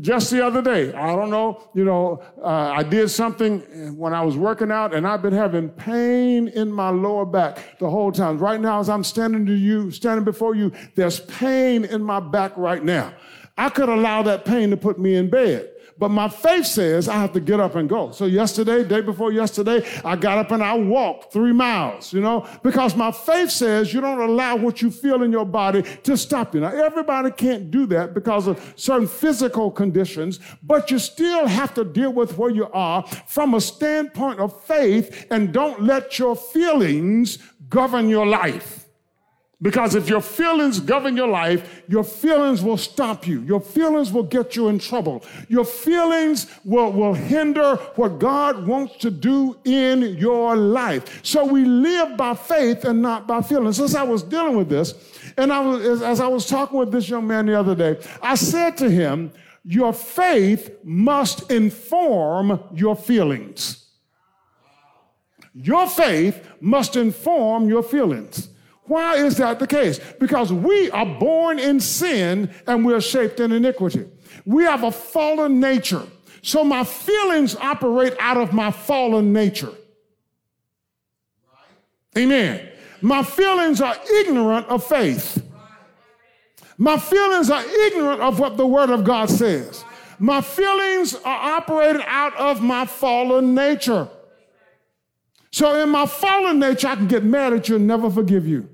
Just 0.00 0.30
the 0.30 0.44
other 0.44 0.60
day, 0.60 0.92
I 0.92 1.14
don't 1.14 1.30
know, 1.30 1.70
you 1.74 1.84
know, 1.84 2.22
uh, 2.42 2.46
I 2.46 2.82
did 2.82 3.08
something 3.10 3.60
when 3.96 4.12
I 4.12 4.22
was 4.22 4.36
working 4.36 4.72
out 4.72 4.92
and 4.92 5.06
I've 5.06 5.22
been 5.22 5.32
having 5.32 5.68
pain 5.68 6.48
in 6.48 6.72
my 6.72 6.90
lower 6.90 7.24
back 7.24 7.78
the 7.78 7.88
whole 7.88 8.10
time. 8.10 8.38
Right 8.38 8.60
now, 8.60 8.80
as 8.80 8.88
I'm 8.88 9.04
standing 9.04 9.46
to 9.46 9.54
you, 9.54 9.90
standing 9.92 10.24
before 10.24 10.56
you, 10.56 10.72
there's 10.96 11.20
pain 11.20 11.84
in 11.84 12.02
my 12.02 12.18
back 12.18 12.56
right 12.56 12.82
now. 12.82 13.14
I 13.56 13.68
could 13.68 13.88
allow 13.88 14.22
that 14.22 14.44
pain 14.44 14.70
to 14.70 14.76
put 14.76 14.98
me 14.98 15.14
in 15.14 15.30
bed. 15.30 15.70
But 15.98 16.10
my 16.10 16.28
faith 16.28 16.66
says 16.66 17.08
I 17.08 17.14
have 17.14 17.32
to 17.32 17.40
get 17.40 17.58
up 17.58 17.74
and 17.74 17.88
go. 17.88 18.10
So 18.10 18.26
yesterday, 18.26 18.84
day 18.84 19.00
before 19.00 19.32
yesterday, 19.32 19.86
I 20.04 20.16
got 20.16 20.38
up 20.38 20.50
and 20.50 20.62
I 20.62 20.74
walked 20.74 21.32
three 21.32 21.52
miles, 21.52 22.12
you 22.12 22.20
know, 22.20 22.46
because 22.62 22.94
my 22.94 23.10
faith 23.10 23.50
says 23.50 23.94
you 23.94 24.00
don't 24.00 24.20
allow 24.20 24.56
what 24.56 24.82
you 24.82 24.90
feel 24.90 25.22
in 25.22 25.32
your 25.32 25.46
body 25.46 25.82
to 26.02 26.16
stop 26.16 26.54
you. 26.54 26.60
Now, 26.60 26.68
everybody 26.68 27.30
can't 27.30 27.70
do 27.70 27.86
that 27.86 28.14
because 28.14 28.46
of 28.46 28.74
certain 28.76 29.08
physical 29.08 29.70
conditions, 29.70 30.40
but 30.62 30.90
you 30.90 30.98
still 30.98 31.46
have 31.46 31.72
to 31.74 31.84
deal 31.84 32.12
with 32.12 32.36
where 32.36 32.50
you 32.50 32.68
are 32.72 33.02
from 33.26 33.54
a 33.54 33.60
standpoint 33.60 34.38
of 34.38 34.62
faith 34.64 35.26
and 35.30 35.52
don't 35.52 35.82
let 35.82 36.18
your 36.18 36.36
feelings 36.36 37.38
govern 37.68 38.08
your 38.08 38.26
life. 38.26 38.85
Because 39.62 39.94
if 39.94 40.06
your 40.10 40.20
feelings 40.20 40.80
govern 40.80 41.16
your 41.16 41.28
life, 41.28 41.82
your 41.88 42.04
feelings 42.04 42.62
will 42.62 42.76
stop 42.76 43.26
you. 43.26 43.40
Your 43.40 43.60
feelings 43.60 44.12
will 44.12 44.22
get 44.22 44.54
you 44.54 44.68
in 44.68 44.78
trouble. 44.78 45.24
Your 45.48 45.64
feelings 45.64 46.46
will, 46.62 46.92
will 46.92 47.14
hinder 47.14 47.76
what 47.94 48.18
God 48.18 48.66
wants 48.66 48.98
to 48.98 49.10
do 49.10 49.56
in 49.64 50.02
your 50.18 50.56
life. 50.56 51.24
So 51.24 51.46
we 51.46 51.64
live 51.64 52.18
by 52.18 52.34
faith 52.34 52.84
and 52.84 53.00
not 53.00 53.26
by 53.26 53.40
feelings. 53.40 53.78
Since 53.78 53.94
I 53.94 54.02
was 54.02 54.22
dealing 54.22 54.58
with 54.58 54.68
this, 54.68 54.92
and 55.38 55.50
I 55.50 55.60
was, 55.60 56.02
as 56.02 56.20
I 56.20 56.26
was 56.26 56.46
talking 56.46 56.78
with 56.78 56.92
this 56.92 57.08
young 57.08 57.26
man 57.26 57.46
the 57.46 57.58
other 57.58 57.74
day, 57.74 57.98
I 58.20 58.34
said 58.34 58.76
to 58.78 58.90
him, 58.90 59.32
Your 59.64 59.94
faith 59.94 60.70
must 60.84 61.50
inform 61.50 62.60
your 62.74 62.94
feelings. 62.94 63.86
Your 65.54 65.86
faith 65.86 66.46
must 66.60 66.96
inform 66.96 67.70
your 67.70 67.82
feelings. 67.82 68.50
Why 68.86 69.16
is 69.16 69.36
that 69.38 69.58
the 69.58 69.66
case? 69.66 69.98
Because 70.20 70.52
we 70.52 70.90
are 70.90 71.06
born 71.06 71.58
in 71.58 71.80
sin 71.80 72.50
and 72.66 72.84
we're 72.84 73.00
shaped 73.00 73.40
in 73.40 73.52
iniquity. 73.52 74.06
We 74.44 74.64
have 74.64 74.84
a 74.84 74.92
fallen 74.92 75.60
nature. 75.60 76.02
So 76.42 76.62
my 76.62 76.84
feelings 76.84 77.56
operate 77.56 78.14
out 78.20 78.36
of 78.36 78.52
my 78.52 78.70
fallen 78.70 79.32
nature. 79.32 79.72
Amen. 82.16 82.68
My 83.02 83.22
feelings 83.22 83.80
are 83.80 83.96
ignorant 84.20 84.66
of 84.68 84.84
faith. 84.84 85.42
My 86.78 86.98
feelings 86.98 87.50
are 87.50 87.64
ignorant 87.86 88.20
of 88.20 88.38
what 88.38 88.56
the 88.56 88.66
Word 88.66 88.90
of 88.90 89.04
God 89.04 89.30
says. 89.30 89.84
My 90.18 90.40
feelings 90.40 91.14
are 91.14 91.58
operated 91.58 92.02
out 92.06 92.36
of 92.36 92.62
my 92.62 92.86
fallen 92.86 93.54
nature. 93.54 94.08
So, 95.50 95.82
in 95.82 95.88
my 95.90 96.06
fallen 96.06 96.58
nature, 96.58 96.88
I 96.88 96.96
can 96.96 97.06
get 97.06 97.24
mad 97.24 97.52
at 97.52 97.68
you 97.68 97.76
and 97.76 97.86
never 97.86 98.10
forgive 98.10 98.46
you. 98.46 98.68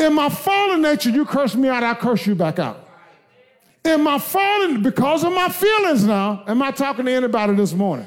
In 0.00 0.14
my 0.14 0.30
fallen 0.30 0.80
nature, 0.80 1.10
you 1.10 1.26
curse 1.26 1.54
me 1.54 1.68
out, 1.68 1.84
I 1.84 1.94
curse 1.94 2.26
you 2.26 2.34
back 2.34 2.58
out. 2.58 2.88
In 3.84 4.02
my 4.02 4.18
fallen, 4.18 4.82
because 4.82 5.24
of 5.24 5.32
my 5.32 5.50
feelings 5.50 6.04
now, 6.04 6.42
am 6.46 6.62
I 6.62 6.70
talking 6.70 7.04
to 7.04 7.12
anybody 7.12 7.54
this 7.54 7.74
morning? 7.74 8.06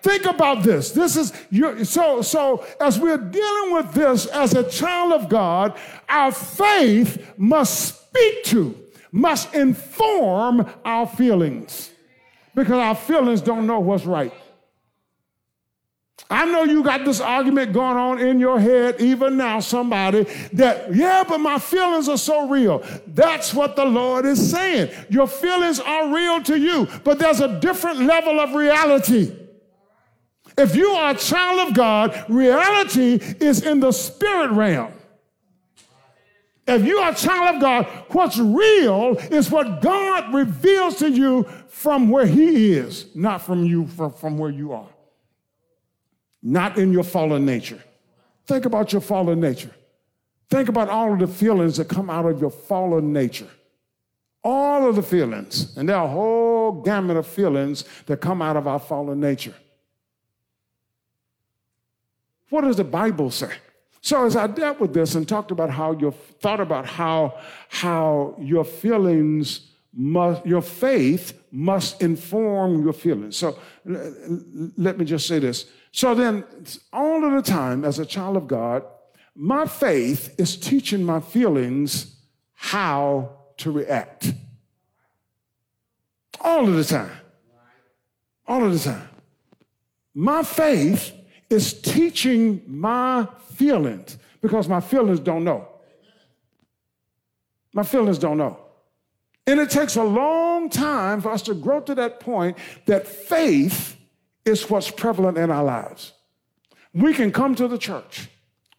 Think 0.00 0.24
about 0.24 0.62
this. 0.62 0.92
This 0.92 1.16
is 1.16 1.32
your, 1.50 1.84
so 1.84 2.22
so 2.22 2.64
as 2.80 2.98
we're 2.98 3.18
dealing 3.18 3.72
with 3.74 3.92
this 3.92 4.26
as 4.26 4.54
a 4.54 4.68
child 4.70 5.12
of 5.12 5.28
God, 5.28 5.76
our 6.08 6.32
faith 6.32 7.34
must 7.36 7.98
speak 7.98 8.44
to, 8.44 8.78
must 9.12 9.54
inform 9.54 10.66
our 10.84 11.06
feelings. 11.06 11.90
Because 12.54 12.78
our 12.78 12.94
feelings 12.94 13.40
don't 13.40 13.66
know 13.66 13.80
what's 13.80 14.04
right. 14.04 14.32
I 16.30 16.44
know 16.44 16.64
you 16.64 16.82
got 16.82 17.04
this 17.04 17.20
argument 17.20 17.72
going 17.72 17.96
on 17.96 18.18
in 18.18 18.38
your 18.38 18.60
head, 18.60 19.00
even 19.00 19.38
now, 19.38 19.60
somebody 19.60 20.24
that, 20.52 20.94
yeah, 20.94 21.24
but 21.26 21.38
my 21.38 21.58
feelings 21.58 22.08
are 22.08 22.18
so 22.18 22.48
real. 22.48 22.82
That's 23.06 23.54
what 23.54 23.76
the 23.76 23.86
Lord 23.86 24.26
is 24.26 24.50
saying. 24.50 24.90
Your 25.08 25.26
feelings 25.26 25.80
are 25.80 26.14
real 26.14 26.42
to 26.42 26.58
you, 26.58 26.86
but 27.02 27.18
there's 27.18 27.40
a 27.40 27.58
different 27.60 28.00
level 28.00 28.40
of 28.40 28.54
reality. 28.54 29.34
If 30.58 30.76
you 30.76 30.88
are 30.90 31.12
a 31.12 31.14
child 31.14 31.68
of 31.68 31.74
God, 31.74 32.24
reality 32.28 33.20
is 33.40 33.64
in 33.64 33.80
the 33.80 33.92
spirit 33.92 34.50
realm. 34.50 34.92
If 36.66 36.84
you 36.84 36.98
are 36.98 37.12
a 37.12 37.14
child 37.14 37.56
of 37.56 37.62
God, 37.62 37.86
what's 38.10 38.36
real 38.36 39.16
is 39.30 39.50
what 39.50 39.80
God 39.80 40.34
reveals 40.34 40.96
to 40.96 41.10
you 41.10 41.44
from 41.68 42.10
where 42.10 42.26
He 42.26 42.74
is, 42.74 43.06
not 43.14 43.40
from 43.40 43.64
you, 43.64 43.86
from, 43.86 44.12
from 44.12 44.36
where 44.36 44.50
you 44.50 44.72
are 44.72 44.88
not 46.42 46.78
in 46.78 46.92
your 46.92 47.04
fallen 47.04 47.44
nature. 47.44 47.82
Think 48.46 48.64
about 48.64 48.92
your 48.92 49.00
fallen 49.02 49.40
nature. 49.40 49.70
Think 50.50 50.68
about 50.68 50.88
all 50.88 51.12
of 51.12 51.18
the 51.18 51.26
feelings 51.26 51.76
that 51.76 51.88
come 51.88 52.08
out 52.08 52.24
of 52.24 52.40
your 52.40 52.50
fallen 52.50 53.12
nature. 53.12 53.48
All 54.44 54.88
of 54.88 54.96
the 54.96 55.02
feelings, 55.02 55.76
and 55.76 55.88
there 55.88 55.96
are 55.96 56.06
a 56.06 56.08
whole 56.08 56.80
gamut 56.82 57.16
of 57.16 57.26
feelings 57.26 57.84
that 58.06 58.20
come 58.20 58.40
out 58.40 58.56
of 58.56 58.66
our 58.66 58.78
fallen 58.78 59.20
nature. 59.20 59.54
What 62.48 62.62
does 62.62 62.76
the 62.76 62.84
Bible 62.84 63.30
say? 63.30 63.50
So 64.00 64.24
as 64.24 64.36
I 64.36 64.46
dealt 64.46 64.80
with 64.80 64.94
this 64.94 65.16
and 65.16 65.28
talked 65.28 65.50
about 65.50 65.70
how 65.70 65.92
you 65.92 66.12
thought 66.40 66.60
about 66.60 66.86
how, 66.86 67.38
how 67.68 68.36
your 68.38 68.64
feelings 68.64 69.72
must, 69.92 70.46
your 70.46 70.62
faith 70.62 71.38
must 71.50 72.00
inform 72.00 72.82
your 72.84 72.92
feelings. 72.92 73.36
So 73.36 73.58
let 73.84 74.98
me 74.98 75.04
just 75.04 75.26
say 75.26 75.40
this. 75.40 75.66
So 75.98 76.14
then, 76.14 76.44
all 76.92 77.24
of 77.24 77.32
the 77.32 77.42
time, 77.42 77.84
as 77.84 77.98
a 77.98 78.06
child 78.06 78.36
of 78.36 78.46
God, 78.46 78.84
my 79.34 79.66
faith 79.66 80.32
is 80.38 80.56
teaching 80.56 81.02
my 81.02 81.18
feelings 81.18 82.14
how 82.54 83.30
to 83.56 83.72
react. 83.72 84.32
All 86.40 86.68
of 86.68 86.76
the 86.76 86.84
time. 86.84 87.10
All 88.46 88.64
of 88.64 88.72
the 88.72 88.78
time. 88.78 89.08
My 90.14 90.44
faith 90.44 91.12
is 91.50 91.72
teaching 91.82 92.62
my 92.68 93.26
feelings 93.54 94.18
because 94.40 94.68
my 94.68 94.80
feelings 94.80 95.18
don't 95.18 95.42
know. 95.42 95.66
My 97.72 97.82
feelings 97.82 98.18
don't 98.18 98.38
know. 98.38 98.56
And 99.48 99.58
it 99.58 99.68
takes 99.68 99.96
a 99.96 100.04
long 100.04 100.70
time 100.70 101.20
for 101.20 101.32
us 101.32 101.42
to 101.42 101.54
grow 101.54 101.80
to 101.80 101.96
that 101.96 102.20
point 102.20 102.56
that 102.86 103.04
faith 103.04 103.97
is 104.48 104.68
what's 104.68 104.90
prevalent 104.90 105.38
in 105.38 105.50
our 105.50 105.64
lives. 105.64 106.12
We 106.92 107.14
can 107.14 107.30
come 107.30 107.54
to 107.56 107.68
the 107.68 107.78
church. 107.78 108.28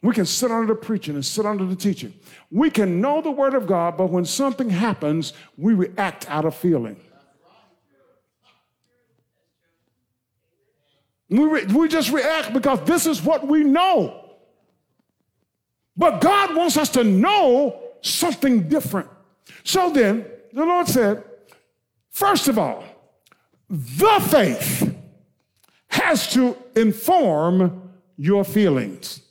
We 0.01 0.13
can 0.13 0.25
sit 0.25 0.51
under 0.51 0.73
the 0.73 0.79
preaching 0.79 1.15
and 1.15 1.25
sit 1.25 1.45
under 1.45 1.65
the 1.65 1.75
teaching. 1.75 2.13
We 2.51 2.69
can 2.69 3.01
know 3.01 3.21
the 3.21 3.31
word 3.31 3.53
of 3.53 3.67
God, 3.67 3.97
but 3.97 4.09
when 4.09 4.25
something 4.25 4.69
happens, 4.69 5.33
we 5.57 5.73
react 5.73 6.29
out 6.29 6.45
of 6.45 6.55
feeling. 6.55 6.99
We, 11.29 11.43
re- 11.43 11.65
we 11.65 11.87
just 11.87 12.11
react 12.11 12.53
because 12.53 12.81
this 12.85 13.05
is 13.05 13.21
what 13.21 13.47
we 13.47 13.63
know. 13.63 14.25
But 15.95 16.21
God 16.21 16.55
wants 16.55 16.77
us 16.77 16.89
to 16.91 17.03
know 17.03 17.81
something 18.01 18.67
different. 18.69 19.09
So 19.63 19.91
then, 19.91 20.25
the 20.53 20.65
Lord 20.65 20.87
said, 20.87 21.23
first 22.09 22.47
of 22.47 22.57
all, 22.57 22.83
the 23.69 24.25
faith 24.29 24.88
has 25.99 26.31
to 26.33 26.57
inform 26.75 27.91
your 28.17 28.43
feelings. 28.43 29.21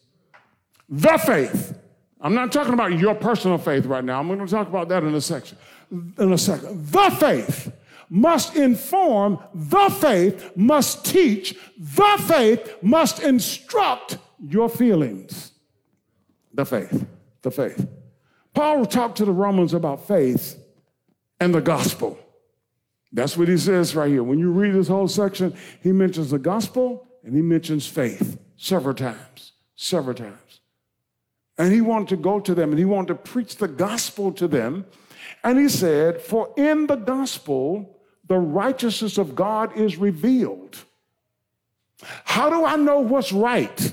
The 0.89 1.19
faith. 1.19 1.79
I'm 2.21 2.35
not 2.35 2.53
talking 2.53 2.75
about 2.75 2.99
your 2.99 3.15
personal 3.15 3.59
faith 3.59 3.87
right 3.87 4.05
now. 4.05 4.19
I'm 4.19 4.27
going 4.27 4.41
to 4.41 4.47
talk 4.47 4.69
about 4.69 4.89
that 4.89 5.03
in 5.05 5.15
a 5.15 5.21
section. 5.21 5.59
In 5.91 6.33
a 6.33 6.39
second. 6.39 6.87
The 6.87 7.11
faith 7.19 7.73
must 8.11 8.57
inform, 8.57 9.39
the 9.55 9.91
faith 10.01 10.53
must 10.57 11.05
teach, 11.05 11.57
the 11.79 12.25
faith 12.27 12.77
must 12.83 13.23
instruct 13.23 14.19
your 14.41 14.69
feelings. 14.69 15.53
The 16.55 16.65
faith. 16.65 17.07
The 17.43 17.51
faith. 17.51 17.87
Paul 18.55 18.87
talked 18.87 19.19
to 19.19 19.25
the 19.25 19.33
Romans 19.33 19.75
about 19.75 20.09
faith 20.09 20.59
and 21.39 21.55
the 21.55 21.61
gospel. 21.61 22.19
That's 23.13 23.37
what 23.37 23.49
he 23.49 23.57
says 23.57 23.95
right 23.95 24.11
here. 24.11 24.23
When 24.23 24.39
you 24.39 24.51
read 24.51 24.75
this 24.75 24.89
whole 24.89 25.09
section, 25.09 25.55
he 25.83 25.93
mentions 25.93 26.31
the 26.31 26.39
gospel 26.39 27.07
and 27.25 27.35
he 27.35 27.43
mentions 27.43 27.87
faith 27.87 28.39
several 28.57 28.95
times, 28.95 29.53
several 29.77 30.15
times. 30.15 30.61
And 31.57 31.73
he 31.73 31.81
wanted 31.81 32.09
to 32.09 32.17
go 32.17 32.39
to 32.39 32.55
them 32.55 32.71
and 32.71 32.79
he 32.79 32.85
wanted 32.85 33.09
to 33.09 33.15
preach 33.15 33.57
the 33.57 33.69
gospel 33.69 34.31
to 34.33 34.47
them. 34.47 34.87
And 35.43 35.59
he 35.59 35.69
said, 35.69 36.21
For 36.21 36.53
in 36.57 36.87
the 36.87 36.97
gospel, 36.97 37.99
the 38.27 38.39
righteousness 38.39 39.19
of 39.19 39.35
God 39.35 39.77
is 39.77 39.97
revealed. 39.97 40.79
How 42.25 42.49
do 42.51 42.65
I 42.65 42.77
know 42.77 43.01
what's 43.01 43.33
right? 43.33 43.93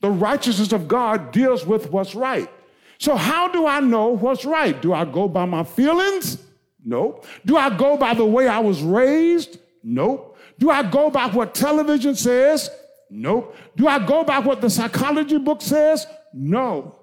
The 0.00 0.10
righteousness 0.10 0.72
of 0.72 0.88
God 0.88 1.30
deals 1.30 1.64
with 1.64 1.90
what's 1.90 2.14
right. 2.14 2.50
So, 2.98 3.14
how 3.14 3.48
do 3.48 3.66
I 3.66 3.80
know 3.80 4.08
what's 4.08 4.44
right? 4.44 4.80
Do 4.80 4.92
I 4.92 5.04
go 5.04 5.28
by 5.28 5.44
my 5.44 5.62
feelings? 5.62 6.38
Nope. 6.86 7.26
Do 7.44 7.56
I 7.56 7.76
go 7.76 7.96
by 7.98 8.14
the 8.14 8.24
way 8.24 8.46
I 8.48 8.60
was 8.60 8.80
raised? 8.80 9.58
Nope. 9.82 10.38
Do 10.58 10.70
I 10.70 10.88
go 10.88 11.10
by 11.10 11.26
what 11.26 11.54
television 11.54 12.14
says? 12.14 12.70
Nope. 13.10 13.54
Do 13.76 13.88
I 13.88 13.98
go 14.06 14.24
by 14.24 14.38
what 14.38 14.60
the 14.60 14.70
psychology 14.70 15.36
book 15.38 15.60
says? 15.60 16.06
No. 16.32 16.94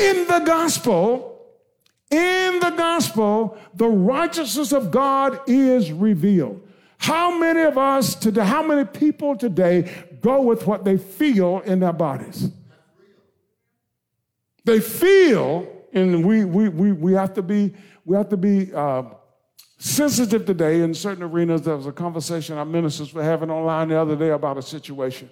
In 0.00 0.26
the 0.26 0.40
gospel, 0.40 1.32
In 2.12 2.60
the 2.60 2.70
gospel, 2.70 3.56
the 3.74 3.88
righteousness 3.88 4.72
of 4.72 4.90
God 4.90 5.40
is 5.46 5.90
revealed. 5.90 6.60
How 6.98 7.38
many 7.38 7.62
of 7.62 7.78
us 7.78 8.14
today, 8.14 8.44
how 8.44 8.62
many 8.62 8.84
people 8.84 9.34
today 9.34 9.90
go 10.20 10.42
with 10.42 10.66
what 10.66 10.84
they 10.84 10.98
feel 10.98 11.60
in 11.60 11.80
their 11.80 11.94
bodies? 11.94 12.50
They 14.66 14.78
feel, 14.78 15.66
and 15.94 16.22
we, 16.22 16.44
we, 16.44 16.68
we, 16.68 16.92
we 16.92 17.12
have 17.14 17.32
to 17.34 17.42
be, 17.42 17.72
we 18.04 18.16
have 18.16 18.28
to 18.30 18.36
be 18.36 18.72
uh, 18.72 19.04
sensitive 19.78 20.46
today 20.46 20.80
in 20.80 20.94
certain 20.94 21.22
arenas. 21.22 21.62
There 21.62 21.76
was 21.76 21.86
a 21.86 21.92
conversation 21.92 22.58
our 22.58 22.64
ministers 22.64 23.12
were 23.12 23.22
having 23.22 23.50
online 23.50 23.88
the 23.88 24.00
other 24.00 24.16
day 24.16 24.30
about 24.30 24.58
a 24.58 24.62
situation. 24.62 25.30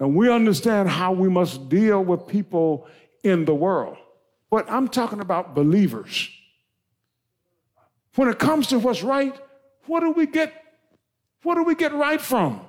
And 0.00 0.16
we 0.16 0.30
understand 0.30 0.88
how 0.88 1.12
we 1.12 1.28
must 1.28 1.68
deal 1.68 2.02
with 2.02 2.26
people 2.26 2.88
in 3.22 3.44
the 3.44 3.54
world. 3.54 3.96
But 4.50 4.70
I'm 4.70 4.88
talking 4.88 5.20
about 5.20 5.54
believers. 5.54 6.28
When 8.16 8.28
it 8.28 8.38
comes 8.38 8.66
to 8.68 8.78
what's 8.78 9.02
right, 9.02 9.34
what 9.86 10.00
do 10.00 10.10
we 10.10 10.26
get? 10.26 10.52
What 11.42 11.54
do 11.54 11.64
we 11.64 11.74
get 11.74 11.94
right 11.94 12.20
from? 12.20 12.60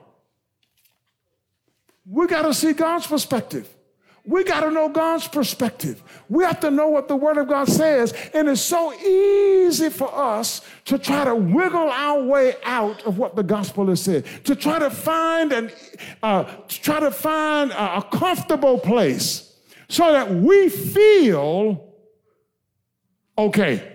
We 2.06 2.28
got 2.28 2.44
to 2.44 2.54
see 2.54 2.74
God's 2.74 3.08
perspective. 3.08 3.68
We 4.26 4.46
got 4.46 4.62
to 4.62 4.72
know 4.72 4.88
God's 4.88 5.28
perspective. 5.28 6.02
We 6.30 6.46
have 6.46 6.62
to 6.62 6.72
know 6.72 6.88
what 6.88 7.10
the 7.10 7.16
Word 7.16 7.38
of 7.38 7.50
God 7.50 7.68
says. 7.68 8.14
And 8.34 8.48
it's 8.48 8.62
so 8.62 8.94
easy 8.94 9.90
for 9.90 10.14
us 10.14 10.62
to 10.86 10.98
try 10.98 11.26
to 11.26 11.36
wiggle 11.36 11.90
our 11.90 12.24
way 12.24 12.56
out 12.64 13.04
of 13.04 13.18
what 13.18 13.36
the 13.36 13.44
gospel 13.44 13.88
has 13.88 14.02
said, 14.02 14.26
to 14.46 14.56
try 14.56 14.80
to 14.80 14.90
find 14.90 15.52
and 15.52 15.76
uh, 16.22 16.44
to 16.44 16.82
try 16.82 17.02
to 17.02 17.12
find 17.12 17.72
a, 17.72 17.98
a 17.98 18.02
comfortable 18.04 18.80
place 18.80 19.54
so 19.90 20.12
that 20.14 20.32
we 20.32 20.70
feel 20.70 21.94
okay. 23.38 23.90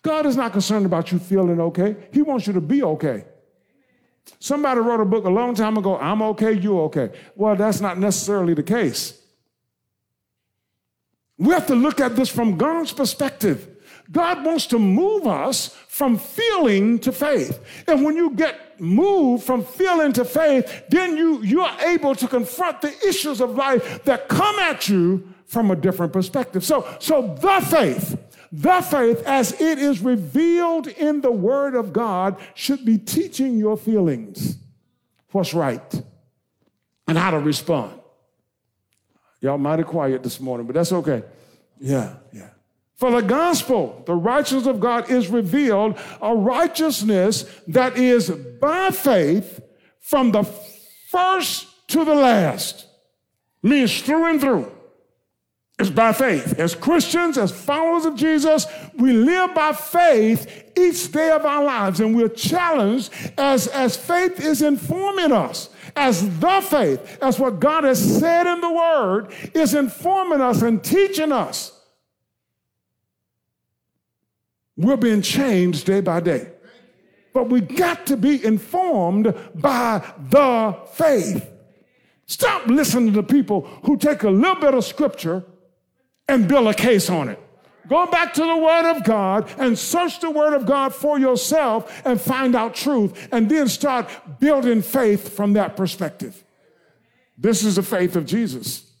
God 0.00 0.24
is 0.24 0.36
not 0.36 0.52
concerned 0.52 0.86
about 0.86 1.12
you 1.12 1.18
feeling 1.18 1.60
okay. 1.60 1.96
He 2.12 2.22
wants 2.22 2.46
you 2.46 2.54
to 2.54 2.62
be 2.62 2.82
okay. 2.82 3.26
Somebody 4.38 4.80
wrote 4.80 5.00
a 5.00 5.04
book 5.04 5.24
a 5.24 5.30
long 5.30 5.54
time 5.54 5.76
ago, 5.76 5.98
I'm 5.98 6.22
okay, 6.22 6.52
you're 6.52 6.82
okay. 6.82 7.10
Well, 7.34 7.56
that's 7.56 7.80
not 7.80 7.98
necessarily 7.98 8.54
the 8.54 8.62
case. 8.62 9.20
We 11.38 11.52
have 11.54 11.66
to 11.68 11.74
look 11.74 12.00
at 12.00 12.16
this 12.16 12.28
from 12.28 12.56
God's 12.56 12.92
perspective. 12.92 13.76
God 14.10 14.44
wants 14.44 14.66
to 14.66 14.78
move 14.78 15.26
us 15.26 15.76
from 15.88 16.18
feeling 16.18 16.98
to 17.00 17.12
faith. 17.12 17.84
And 17.86 18.04
when 18.04 18.16
you 18.16 18.30
get 18.30 18.80
moved 18.80 19.44
from 19.44 19.64
feeling 19.64 20.12
to 20.14 20.24
faith, 20.24 20.84
then 20.88 21.16
you, 21.16 21.42
you 21.42 21.60
are 21.60 21.80
able 21.82 22.14
to 22.14 22.26
confront 22.26 22.80
the 22.80 22.94
issues 23.06 23.40
of 23.40 23.54
life 23.54 24.04
that 24.04 24.28
come 24.28 24.58
at 24.60 24.88
you 24.88 25.34
from 25.46 25.70
a 25.70 25.76
different 25.76 26.12
perspective. 26.12 26.64
So, 26.64 26.86
so 26.98 27.34
the 27.40 27.66
faith 27.66 28.18
the 28.50 28.80
faith, 28.80 29.22
as 29.26 29.52
it 29.60 29.78
is 29.78 30.00
revealed 30.00 30.86
in 30.86 31.20
the 31.20 31.30
Word 31.30 31.74
of 31.74 31.92
God, 31.92 32.38
should 32.54 32.84
be 32.84 32.98
teaching 32.98 33.58
your 33.58 33.76
feelings 33.76 34.56
what's 35.32 35.52
right 35.52 36.02
and 37.06 37.18
how 37.18 37.30
to 37.30 37.38
respond. 37.38 38.00
Y'all 39.40 39.58
mighty 39.58 39.82
quiet 39.82 40.22
this 40.22 40.40
morning, 40.40 40.66
but 40.66 40.74
that's 40.74 40.92
okay. 40.92 41.22
Yeah, 41.80 42.14
yeah. 42.32 42.50
For 42.96 43.12
the 43.12 43.20
gospel, 43.20 44.02
the 44.06 44.14
righteousness 44.14 44.66
of 44.66 44.80
God 44.80 45.08
is 45.08 45.28
revealed, 45.28 45.96
a 46.20 46.34
righteousness 46.34 47.44
that 47.68 47.96
is 47.96 48.28
by 48.30 48.90
faith 48.90 49.60
from 50.00 50.32
the 50.32 50.42
first 51.08 51.68
to 51.88 52.04
the 52.04 52.14
last, 52.14 52.86
means 53.62 54.00
through 54.02 54.26
and 54.26 54.40
through. 54.40 54.72
It's 55.78 55.90
by 55.90 56.12
faith. 56.12 56.58
As 56.58 56.74
Christians, 56.74 57.38
as 57.38 57.52
followers 57.52 58.04
of 58.04 58.16
Jesus, 58.16 58.66
we 58.96 59.12
live 59.12 59.54
by 59.54 59.72
faith 59.72 60.72
each 60.76 61.12
day 61.12 61.30
of 61.30 61.46
our 61.46 61.62
lives, 61.62 62.00
and 62.00 62.16
we're 62.16 62.28
challenged 62.28 63.12
as, 63.38 63.68
as 63.68 63.96
faith 63.96 64.40
is 64.40 64.60
informing 64.60 65.30
us, 65.30 65.70
as 65.94 66.40
the 66.40 66.60
faith, 66.68 67.18
as 67.22 67.38
what 67.38 67.60
God 67.60 67.84
has 67.84 68.18
said 68.18 68.52
in 68.52 68.60
the 68.60 68.72
Word, 68.72 69.32
is 69.54 69.74
informing 69.74 70.40
us 70.40 70.62
and 70.62 70.82
teaching 70.82 71.30
us. 71.30 71.72
We're 74.76 74.96
being 74.96 75.22
changed 75.22 75.86
day 75.86 76.00
by 76.00 76.20
day. 76.20 76.48
But 77.32 77.50
we 77.50 77.60
got 77.60 78.06
to 78.06 78.16
be 78.16 78.44
informed 78.44 79.32
by 79.54 80.04
the 80.30 80.76
faith. 80.92 81.48
Stop 82.26 82.66
listening 82.66 83.12
to 83.12 83.22
people 83.22 83.60
who 83.84 83.96
take 83.96 84.24
a 84.24 84.30
little 84.30 84.56
bit 84.56 84.74
of 84.74 84.84
scripture 84.84 85.44
and 86.28 86.46
build 86.46 86.68
a 86.68 86.74
case 86.74 87.08
on 87.10 87.28
it. 87.28 87.40
Go 87.88 88.06
back 88.06 88.34
to 88.34 88.42
the 88.42 88.56
Word 88.56 88.90
of 88.90 89.02
God 89.02 89.50
and 89.58 89.78
search 89.78 90.20
the 90.20 90.30
Word 90.30 90.52
of 90.52 90.66
God 90.66 90.94
for 90.94 91.18
yourself 91.18 92.02
and 92.04 92.20
find 92.20 92.54
out 92.54 92.74
truth, 92.74 93.28
and 93.32 93.48
then 93.48 93.66
start 93.68 94.10
building 94.38 94.82
faith 94.82 95.34
from 95.34 95.54
that 95.54 95.76
perspective. 95.76 96.44
This 97.36 97.64
is 97.64 97.76
the 97.76 97.82
faith 97.82 98.14
of 98.14 98.26
Jesus. 98.26 98.92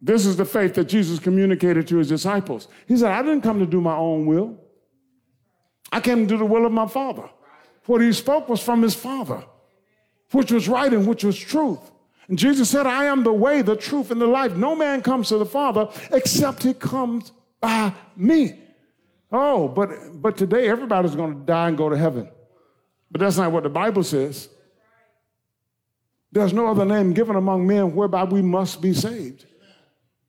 This 0.00 0.24
is 0.24 0.36
the 0.36 0.44
faith 0.44 0.74
that 0.74 0.84
Jesus 0.84 1.18
communicated 1.18 1.88
to 1.88 1.96
his 1.96 2.08
disciples. 2.08 2.68
He 2.86 2.96
said, 2.96 3.10
I 3.10 3.22
didn't 3.22 3.40
come 3.42 3.58
to 3.58 3.66
do 3.66 3.80
my 3.80 3.96
own 3.96 4.26
will, 4.26 4.56
I 5.90 6.00
came 6.00 6.20
to 6.20 6.26
do 6.26 6.38
the 6.38 6.44
will 6.44 6.64
of 6.64 6.72
my 6.72 6.86
Father. 6.86 7.28
What 7.86 8.02
he 8.02 8.12
spoke 8.12 8.48
was 8.48 8.62
from 8.62 8.82
his 8.82 8.94
Father, 8.94 9.42
which 10.30 10.52
was 10.52 10.68
right 10.68 10.92
and 10.92 11.06
which 11.06 11.24
was 11.24 11.36
truth. 11.36 11.80
And 12.28 12.38
Jesus 12.38 12.68
said, 12.68 12.86
I 12.86 13.06
am 13.06 13.24
the 13.24 13.32
way, 13.32 13.62
the 13.62 13.76
truth, 13.76 14.10
and 14.10 14.20
the 14.20 14.26
life. 14.26 14.54
No 14.54 14.76
man 14.76 15.02
comes 15.02 15.28
to 15.28 15.38
the 15.38 15.46
Father 15.46 15.88
except 16.12 16.62
he 16.62 16.74
comes 16.74 17.32
by 17.60 17.92
me. 18.16 18.60
Oh, 19.32 19.68
but 19.68 19.90
but 20.14 20.36
today 20.36 20.68
everybody's 20.68 21.14
going 21.14 21.34
to 21.34 21.44
die 21.44 21.68
and 21.68 21.76
go 21.76 21.88
to 21.88 21.96
heaven. 21.96 22.28
But 23.10 23.20
that's 23.20 23.38
not 23.38 23.52
what 23.52 23.62
the 23.62 23.70
Bible 23.70 24.02
says. 24.02 24.48
There's 26.30 26.52
no 26.52 26.66
other 26.66 26.84
name 26.84 27.14
given 27.14 27.36
among 27.36 27.66
men 27.66 27.94
whereby 27.94 28.24
we 28.24 28.42
must 28.42 28.82
be 28.82 28.92
saved. 28.92 29.46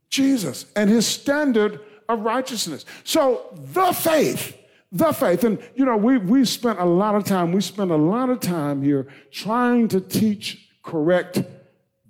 Jesus 0.10 0.66
and 0.76 0.90
his 0.90 1.06
standard 1.06 1.82
of 2.08 2.22
righteousness. 2.22 2.86
So 3.04 3.54
the 3.74 3.92
faith, 3.92 4.58
the 4.92 5.12
faith, 5.12 5.44
and 5.44 5.60
you 5.76 5.86
know, 5.86 5.98
we 5.98 6.18
we 6.18 6.46
spent 6.46 6.80
a 6.80 6.86
lot 6.86 7.16
of 7.16 7.26
time, 7.26 7.52
we 7.52 7.62
spent 7.62 7.92
a 7.92 7.98
lot 7.98 8.30
of 8.30 8.40
time 8.40 8.82
here 8.82 9.08
trying 9.32 9.90
to 9.90 10.00
teach 10.00 10.70
correct 10.82 11.44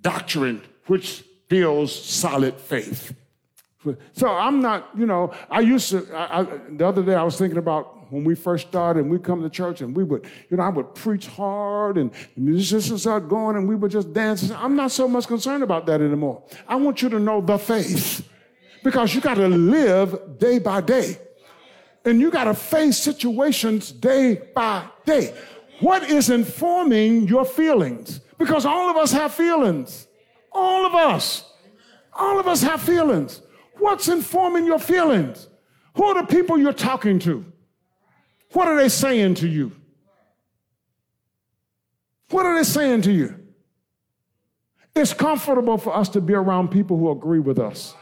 doctrine 0.00 0.62
which 0.86 1.24
builds 1.48 1.92
solid 1.92 2.54
faith. 2.60 3.14
So 4.12 4.28
I'm 4.28 4.60
not, 4.60 4.90
you 4.96 5.06
know, 5.06 5.32
I 5.50 5.60
used 5.60 5.90
to, 5.90 6.06
I, 6.14 6.40
I, 6.40 6.46
the 6.70 6.86
other 6.86 7.02
day 7.02 7.14
I 7.14 7.22
was 7.22 7.38
thinking 7.38 7.58
about 7.58 8.12
when 8.12 8.24
we 8.24 8.34
first 8.34 8.68
started 8.68 9.00
and 9.00 9.10
we 9.10 9.18
come 9.18 9.42
to 9.42 9.48
church 9.48 9.80
and 9.80 9.96
we 9.96 10.04
would, 10.04 10.26
you 10.50 10.56
know, 10.56 10.62
I 10.62 10.68
would 10.68 10.94
preach 10.94 11.26
hard 11.28 11.96
and 11.96 12.10
the 12.34 12.40
musicians 12.40 13.02
start 13.02 13.28
going 13.28 13.56
and 13.56 13.66
we 13.68 13.76
would 13.76 13.90
just 13.90 14.12
dance. 14.12 14.50
I'm 14.50 14.76
not 14.76 14.90
so 14.90 15.08
much 15.08 15.26
concerned 15.26 15.62
about 15.62 15.86
that 15.86 16.02
anymore. 16.02 16.42
I 16.68 16.76
want 16.76 17.00
you 17.00 17.08
to 17.08 17.18
know 17.18 17.40
the 17.40 17.56
faith 17.56 18.28
because 18.84 19.14
you 19.14 19.20
got 19.20 19.34
to 19.34 19.48
live 19.48 20.38
day 20.38 20.58
by 20.58 20.82
day 20.82 21.16
and 22.04 22.20
you 22.20 22.30
got 22.30 22.44
to 22.44 22.54
face 22.54 22.98
situations 22.98 23.92
day 23.92 24.42
by 24.54 24.84
day. 25.06 25.34
What 25.80 26.02
is 26.02 26.28
informing 26.28 27.28
your 27.28 27.46
feelings? 27.46 28.20
Because 28.40 28.64
all 28.64 28.88
of 28.88 28.96
us 28.96 29.12
have 29.12 29.34
feelings. 29.34 30.08
All 30.50 30.86
of 30.86 30.94
us. 30.94 31.44
All 32.14 32.40
of 32.40 32.48
us 32.48 32.62
have 32.62 32.80
feelings. 32.80 33.42
What's 33.78 34.08
informing 34.08 34.64
your 34.64 34.78
feelings? 34.78 35.46
Who 35.94 36.04
are 36.04 36.14
the 36.14 36.26
people 36.26 36.58
you're 36.58 36.72
talking 36.72 37.18
to? 37.20 37.44
What 38.52 38.66
are 38.66 38.76
they 38.76 38.88
saying 38.88 39.34
to 39.36 39.46
you? 39.46 39.72
What 42.30 42.46
are 42.46 42.56
they 42.56 42.64
saying 42.64 43.02
to 43.02 43.12
you? 43.12 43.36
It's 44.96 45.12
comfortable 45.12 45.76
for 45.76 45.94
us 45.94 46.08
to 46.10 46.22
be 46.22 46.32
around 46.32 46.68
people 46.70 46.96
who 46.96 47.10
agree 47.10 47.40
with 47.40 47.58
us. 47.58 47.94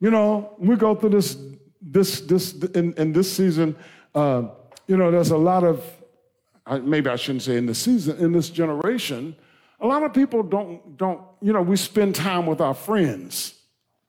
You 0.00 0.10
know, 0.10 0.54
we 0.58 0.76
go 0.76 0.94
through 0.94 1.10
this, 1.10 1.36
this, 1.82 2.22
this, 2.22 2.54
in, 2.54 2.94
in 2.94 3.12
this 3.12 3.30
season, 3.30 3.76
uh, 4.14 4.44
you 4.86 4.96
know, 4.96 5.10
there's 5.10 5.32
a 5.32 5.36
lot 5.36 5.64
of 5.64 5.84
maybe 6.78 7.10
I 7.10 7.16
shouldn't 7.16 7.42
say 7.42 7.56
in 7.56 7.66
this 7.66 7.80
season, 7.80 8.18
in 8.18 8.32
this 8.32 8.50
generation, 8.50 9.36
a 9.80 9.86
lot 9.86 10.02
of 10.02 10.12
people 10.12 10.42
don't, 10.42 10.96
don't, 10.96 11.20
you 11.40 11.52
know, 11.52 11.62
we 11.62 11.76
spend 11.76 12.14
time 12.14 12.46
with 12.46 12.60
our 12.60 12.74
friends 12.74 13.54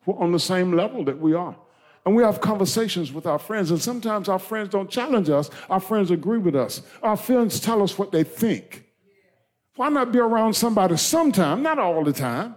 on 0.06 0.32
the 0.32 0.38
same 0.38 0.76
level 0.76 1.04
that 1.04 1.18
we 1.18 1.34
are. 1.34 1.56
And 2.04 2.16
we 2.16 2.22
have 2.22 2.40
conversations 2.40 3.12
with 3.12 3.26
our 3.26 3.38
friends, 3.38 3.70
and 3.70 3.80
sometimes 3.80 4.28
our 4.28 4.38
friends 4.38 4.70
don't 4.70 4.90
challenge 4.90 5.30
us, 5.30 5.50
our 5.70 5.78
friends 5.78 6.10
agree 6.10 6.38
with 6.38 6.56
us. 6.56 6.82
Our 7.02 7.16
friends 7.16 7.60
tell 7.60 7.82
us 7.82 7.96
what 7.96 8.10
they 8.10 8.24
think. 8.24 8.84
Why 9.76 9.88
not 9.88 10.12
be 10.12 10.18
around 10.18 10.54
somebody 10.54 10.96
sometime, 10.96 11.62
not 11.62 11.78
all 11.78 12.04
the 12.04 12.12
time, 12.12 12.56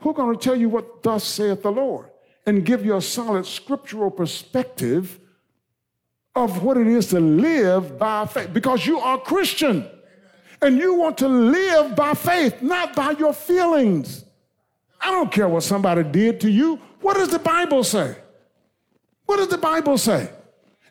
who's 0.00 0.16
going 0.16 0.36
to 0.36 0.42
tell 0.42 0.56
you 0.56 0.68
what 0.68 1.02
thus 1.02 1.24
saith 1.24 1.62
the 1.62 1.70
Lord 1.70 2.10
and 2.46 2.64
give 2.64 2.84
you 2.84 2.96
a 2.96 3.00
solid 3.00 3.46
scriptural 3.46 4.10
perspective 4.10 5.20
of 6.36 6.62
what 6.62 6.76
it 6.76 6.86
is 6.86 7.06
to 7.08 7.20
live 7.20 7.98
by 7.98 8.26
faith 8.26 8.52
because 8.52 8.86
you 8.86 8.98
are 8.98 9.18
Christian 9.18 9.88
and 10.60 10.78
you 10.78 10.94
want 10.94 11.18
to 11.18 11.28
live 11.28 11.94
by 11.94 12.14
faith, 12.14 12.60
not 12.62 12.96
by 12.96 13.12
your 13.12 13.32
feelings. 13.32 14.24
I 15.00 15.10
don't 15.10 15.30
care 15.30 15.48
what 15.48 15.62
somebody 15.62 16.02
did 16.02 16.40
to 16.40 16.50
you. 16.50 16.80
What 17.00 17.16
does 17.16 17.28
the 17.28 17.38
Bible 17.38 17.84
say? 17.84 18.16
What 19.26 19.36
does 19.36 19.48
the 19.48 19.58
Bible 19.58 19.98
say? 19.98 20.30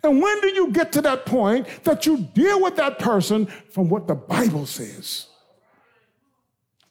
And 0.04 0.22
when 0.22 0.42
do 0.42 0.50
you 0.50 0.72
get 0.72 0.92
to 0.94 1.02
that 1.02 1.26
point 1.26 1.68
that 1.84 2.06
you 2.06 2.18
deal 2.18 2.62
with 2.62 2.76
that 2.76 3.00
person 3.00 3.46
from 3.46 3.90
what 3.90 4.08
the 4.08 4.16
Bible 4.16 4.66
says? 4.66 5.28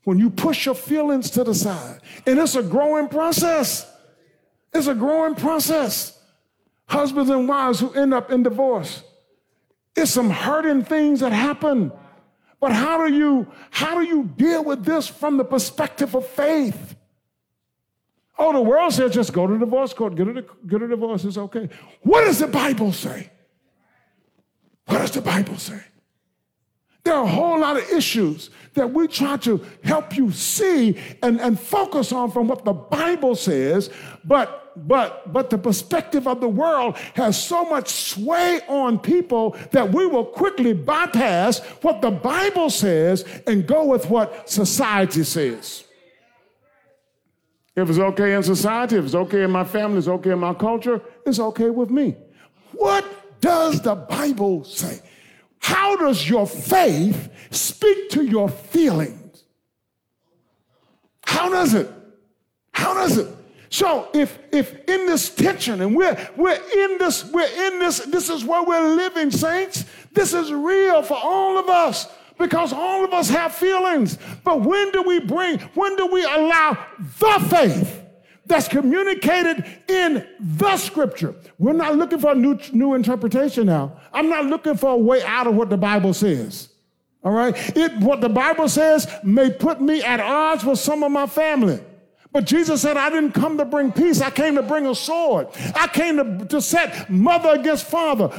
When 0.05 0.19
you 0.19 0.31
push 0.31 0.67
your 0.67 0.75
feelings 0.75 1.31
to 1.31 1.45
the 1.45 1.55
side. 1.55 2.01
And 2.27 2.39
it's 2.39 2.57
a 2.57 2.63
growing 2.63 3.09
process. 3.09 3.89
It's 4.73 4.89
a 4.89 4.95
growing 4.95 5.35
process. 5.37 6.19
Husbands 6.87 7.31
and 7.31 7.49
wives 7.49 7.81
who 7.81 7.93
end 7.95 8.13
up 8.13 8.31
in 8.31 8.43
divorce. 8.43 9.03
It's 9.95 10.11
some 10.11 10.31
hurting 10.31 10.85
things 10.85 11.21
that 11.21 11.33
happen. 11.33 11.93
But 12.61 12.73
how 12.73 13.07
do 13.07 13.13
you 13.13 13.47
how 13.71 13.99
do 13.99 14.05
you 14.05 14.25
deal 14.25 14.65
with 14.65 14.85
this 14.85 15.09
from 15.09 15.37
the 15.37 15.45
perspective 15.45 16.15
of 16.15 16.27
faith? 16.27 16.97
Oh, 18.39 18.53
the 18.53 18.61
world 18.61 18.93
says 18.93 19.13
just 19.13 19.33
go 19.33 19.47
to 19.47 19.53
the 19.55 19.59
divorce 19.61 19.93
court, 19.93 20.15
get 20.15 20.29
a, 20.29 20.45
get 20.67 20.83
a 20.83 20.89
divorce, 20.89 21.25
it's 21.25 21.37
okay. 21.37 21.69
What 22.03 22.25
does 22.25 22.39
the 22.39 22.47
Bible 22.47 22.93
say? 22.93 23.31
What 24.87 24.99
does 24.99 25.11
the 25.11 25.21
Bible 25.21 25.57
say? 25.59 25.81
There 27.13 27.21
are 27.21 27.25
a 27.25 27.29
whole 27.29 27.61
lot 27.61 27.77
of 27.77 27.91
issues 27.91 28.49
that 28.73 28.91
we 28.91 29.07
try 29.07 29.37
to 29.37 29.63
help 29.85 30.17
you 30.17 30.31
see 30.33 30.97
and, 31.23 31.39
and 31.43 31.61
focus 31.61 32.11
on 32.11 32.31
from 32.31 32.49
what 32.49 32.65
the 32.65 32.73
Bible 32.73 33.35
says, 33.35 33.91
but 34.25 34.73
but 34.89 35.31
but 35.31 35.51
the 35.51 35.59
perspective 35.59 36.27
of 36.27 36.41
the 36.41 36.49
world 36.49 36.97
has 37.13 37.39
so 37.39 37.67
much 37.67 37.91
sway 37.91 38.63
on 38.67 38.99
people 38.99 39.55
that 39.73 39.93
we 39.93 40.07
will 40.07 40.25
quickly 40.25 40.73
bypass 40.73 41.59
what 41.83 42.01
the 42.01 42.11
Bible 42.11 42.71
says 42.71 43.27
and 43.47 43.67
go 43.67 43.85
with 43.85 44.09
what 44.09 44.49
society 44.49 45.23
says. 45.23 45.85
If 47.77 47.91
it's 47.91 47.99
okay 47.99 48.33
in 48.33 48.43
society, 48.43 48.97
if 48.97 49.05
it's 49.05 49.15
okay 49.15 49.43
in 49.43 49.51
my 49.51 49.65
family, 49.65 49.99
it's 49.99 50.09
okay 50.09 50.31
in 50.31 50.39
my 50.39 50.55
culture, 50.55 51.03
it's 51.27 51.39
okay 51.39 51.69
with 51.69 51.91
me. 51.91 52.17
What 52.73 53.05
does 53.43 53.83
the 53.83 53.97
Bible 53.97 54.65
say? 54.65 55.03
How 55.63 55.97
does 55.97 56.29
your 56.29 56.47
faith 56.47 57.31
speak 57.51 58.11
to 58.11 58.25
your 58.25 58.49
feelings? 58.49 59.45
How 61.25 61.49
does 61.49 61.75
it? 61.75 61.91
How 62.73 62.95
does 62.95 63.17
it? 63.17 63.29
So 63.71 64.09
if 64.13 64.39
if 64.53 64.75
in 64.87 65.07
this 65.07 65.35
tension 65.35 65.81
and 65.81 65.97
we're 65.97 66.31
we're 66.37 66.61
in 66.77 66.99
this 66.99 67.25
we're 67.33 67.47
in 67.47 67.79
this 67.79 68.01
this 68.01 68.29
is 68.29 68.45
where 68.45 68.63
we're 68.63 68.95
living 68.97 69.31
saints 69.31 69.87
this 70.13 70.35
is 70.35 70.53
real 70.53 71.03
for 71.03 71.17
all 71.17 71.59
of 71.59 71.71
us 71.71 72.07
because 72.39 72.73
all 72.73 73.05
of 73.05 73.13
us 73.13 73.31
have 73.31 73.55
feelings. 73.55 74.19
But 74.45 74.61
when 74.61 74.91
do 74.91 75.03
we 75.03 75.21
bring, 75.21 75.59
when 75.75 75.97
do 75.97 76.07
we 76.07 76.25
allow 76.25 76.77
the 76.99 77.47
faith 77.49 78.02
that's 78.53 78.69
communicated 78.69 79.65
in 79.89 80.27
the 80.39 80.77
scripture? 80.77 81.35
We're 81.59 81.73
not 81.73 81.97
looking 81.97 82.19
for 82.19 82.33
a 82.33 82.35
new, 82.35 82.59
new 82.73 82.95
interpretation 82.95 83.67
now. 83.67 84.01
I'm 84.13 84.29
not 84.29 84.47
looking 84.47 84.77
for 84.77 84.93
a 84.93 84.97
way 84.97 85.23
out 85.25 85.47
of 85.47 85.55
what 85.55 85.71
the 85.71 85.77
Bible 85.77 86.15
says. 86.15 86.69
All 87.25 87.33
right? 87.33 87.55
It, 87.77 87.97
what 87.99 88.21
the 88.21 88.29
Bible 88.29 88.69
says 88.69 89.09
may 89.25 89.51
put 89.51 89.81
me 89.81 90.03
at 90.03 90.21
odds 90.21 90.65
with 90.65 90.79
some 90.79 91.03
of 91.03 91.11
my 91.11 91.27
family. 91.27 91.81
But 92.33 92.47
Jesus 92.47 92.81
said, 92.81 92.97
I 92.97 93.11
didn't 93.11 93.33
come 93.33 93.59
to 93.59 93.65
bring 93.65 93.93
peace. 93.93 94.21
I 94.21 94.31
came 94.31 94.55
to 94.55 94.63
bring 94.63 94.87
a 94.87 94.95
sword. 94.95 95.49
I 95.75 95.87
came 95.89 96.17
to, 96.17 96.47
to 96.47 96.63
set 96.63 97.11
mother 97.11 97.51
against 97.51 97.85
father, 97.85 98.31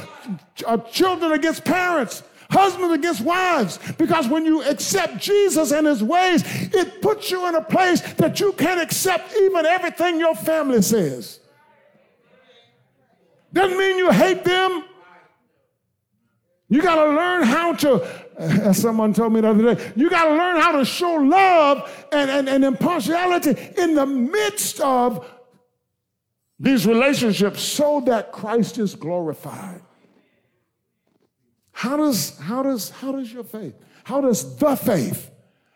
uh, 0.66 0.78
children 0.78 1.32
against 1.32 1.64
parents 1.64 2.22
husbands 2.54 2.94
against 2.94 3.20
wives. 3.20 3.78
Because 3.98 4.28
when 4.28 4.46
you 4.46 4.62
accept 4.62 5.18
Jesus 5.18 5.72
and 5.72 5.86
his 5.86 6.02
ways, 6.02 6.42
it 6.72 7.02
puts 7.02 7.30
you 7.30 7.46
in 7.48 7.54
a 7.54 7.62
place 7.62 8.00
that 8.14 8.40
you 8.40 8.52
can't 8.52 8.80
accept 8.80 9.34
even 9.34 9.66
everything 9.66 10.20
your 10.20 10.34
family 10.34 10.80
says. 10.80 11.40
Doesn't 13.52 13.78
mean 13.78 13.98
you 13.98 14.10
hate 14.10 14.44
them. 14.44 14.84
You 16.68 16.82
got 16.82 16.96
to 17.04 17.10
learn 17.10 17.44
how 17.44 17.74
to, 17.74 18.04
as 18.38 18.80
someone 18.80 19.12
told 19.12 19.32
me 19.32 19.40
the 19.40 19.50
other 19.50 19.74
day, 19.74 19.92
you 19.94 20.10
got 20.10 20.24
to 20.24 20.30
learn 20.30 20.56
how 20.56 20.72
to 20.72 20.84
show 20.84 21.14
love 21.14 22.08
and, 22.10 22.30
and, 22.30 22.48
and 22.48 22.64
impartiality 22.64 23.54
in 23.76 23.94
the 23.94 24.06
midst 24.06 24.80
of 24.80 25.28
these 26.58 26.86
relationships 26.86 27.62
so 27.62 28.00
that 28.06 28.32
Christ 28.32 28.78
is 28.78 28.94
glorified. 28.94 29.82
How 31.74 31.96
does, 31.96 32.38
how 32.38 32.62
does, 32.62 32.90
how 32.90 33.12
does 33.12 33.30
your 33.32 33.44
faith? 33.44 33.74
How 34.04 34.20
does 34.20 34.56
the 34.56 34.76
faith? 34.76 35.30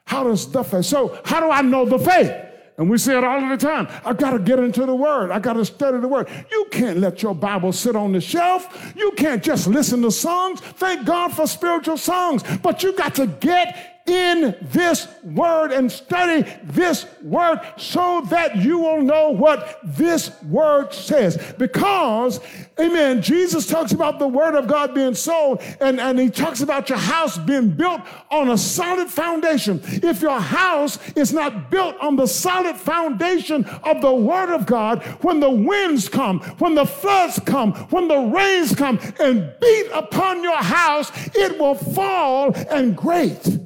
How 0.05 0.25
does 0.25 0.51
the 0.51 0.63
faith? 0.63 0.87
So, 0.87 1.21
how 1.25 1.41
do 1.41 1.51
I 1.51 1.61
know 1.61 1.85
the 1.85 1.99
faith? 1.99 2.33
And 2.79 2.89
we 2.89 2.97
say 2.97 3.19
it 3.19 3.25
all 3.25 3.41
the 3.47 3.57
time. 3.57 3.89
I 4.05 4.13
got 4.13 4.31
to 4.31 4.39
get 4.39 4.61
into 4.61 4.87
the 4.87 4.95
Word. 4.95 5.33
I 5.33 5.41
got 5.41 5.55
to 5.55 5.65
study 5.65 5.99
the 5.99 6.07
Word. 6.07 6.29
You 6.53 6.69
can't 6.71 6.99
let 6.99 7.21
your 7.23 7.35
Bible 7.35 7.73
sit 7.73 7.97
on 7.97 8.13
the 8.13 8.21
shelf. 8.21 8.95
You 8.97 9.11
can't 9.17 9.43
just 9.43 9.67
listen 9.67 10.01
to 10.03 10.13
songs. 10.13 10.61
Thank 10.61 11.05
God 11.05 11.33
for 11.33 11.49
spiritual 11.49 11.97
songs. 11.97 12.45
But 12.63 12.85
you 12.85 12.93
got 12.93 13.17
to 13.17 13.27
get 13.27 13.98
in 14.09 14.57
this 14.61 15.07
word 15.23 15.73
and 15.73 15.91
study 15.91 16.49
this 16.65 17.07
word 17.23 17.61
so 17.77 18.23
that 18.31 18.57
you 18.57 18.79
will 18.79 19.03
know 19.03 19.31
what 19.31 19.81
this 19.85 20.31
word 20.45 20.93
says. 20.93 21.37
Because, 21.59 22.41
amen, 22.79 23.23
Jesus 23.23 23.67
talks 23.67 23.93
about 23.93 24.19
the 24.19 24.29
word 24.29 24.55
of 24.55 24.67
God 24.67 24.95
being 24.95 25.15
sold 25.15 25.63
and, 25.81 26.01
and 26.01 26.19
he 26.19 26.31
talks 26.31 26.61
about 26.61 26.89
your 26.89 26.99
house 26.99 27.39
being 27.39 27.71
built 27.71 28.01
on 28.31 28.51
a 28.51 28.59
solid 28.59 29.09
foundation. 29.09 29.81
If 29.85 30.23
your 30.23 30.41
house 30.41 30.99
is 31.13 31.33
not 31.33 31.71
built 31.71 31.97
on 32.01 32.17
the 32.17 32.27
solid 32.27 32.77
foundation 32.77 33.65
of 33.65 34.01
the 34.01 34.13
word 34.13 34.55
of 34.55 34.67
God, 34.67 35.03
when 35.23 35.41
the 35.41 35.51
winds 35.51 36.09
come, 36.09 36.41
when 36.59 36.75
the 36.75 36.87
floods 36.87 37.41
come, 37.45 37.73
when 37.91 38.09
the 38.09 38.19
rains 38.19 38.75
come 38.75 38.99
and 39.21 39.53
beat 39.61 39.91
upon 39.93 40.43
your 40.43 40.57
house, 40.57 41.11
it 41.35 41.59
will 41.59 41.75
fall 41.75 42.55
and 42.71 42.97
great 42.97 43.59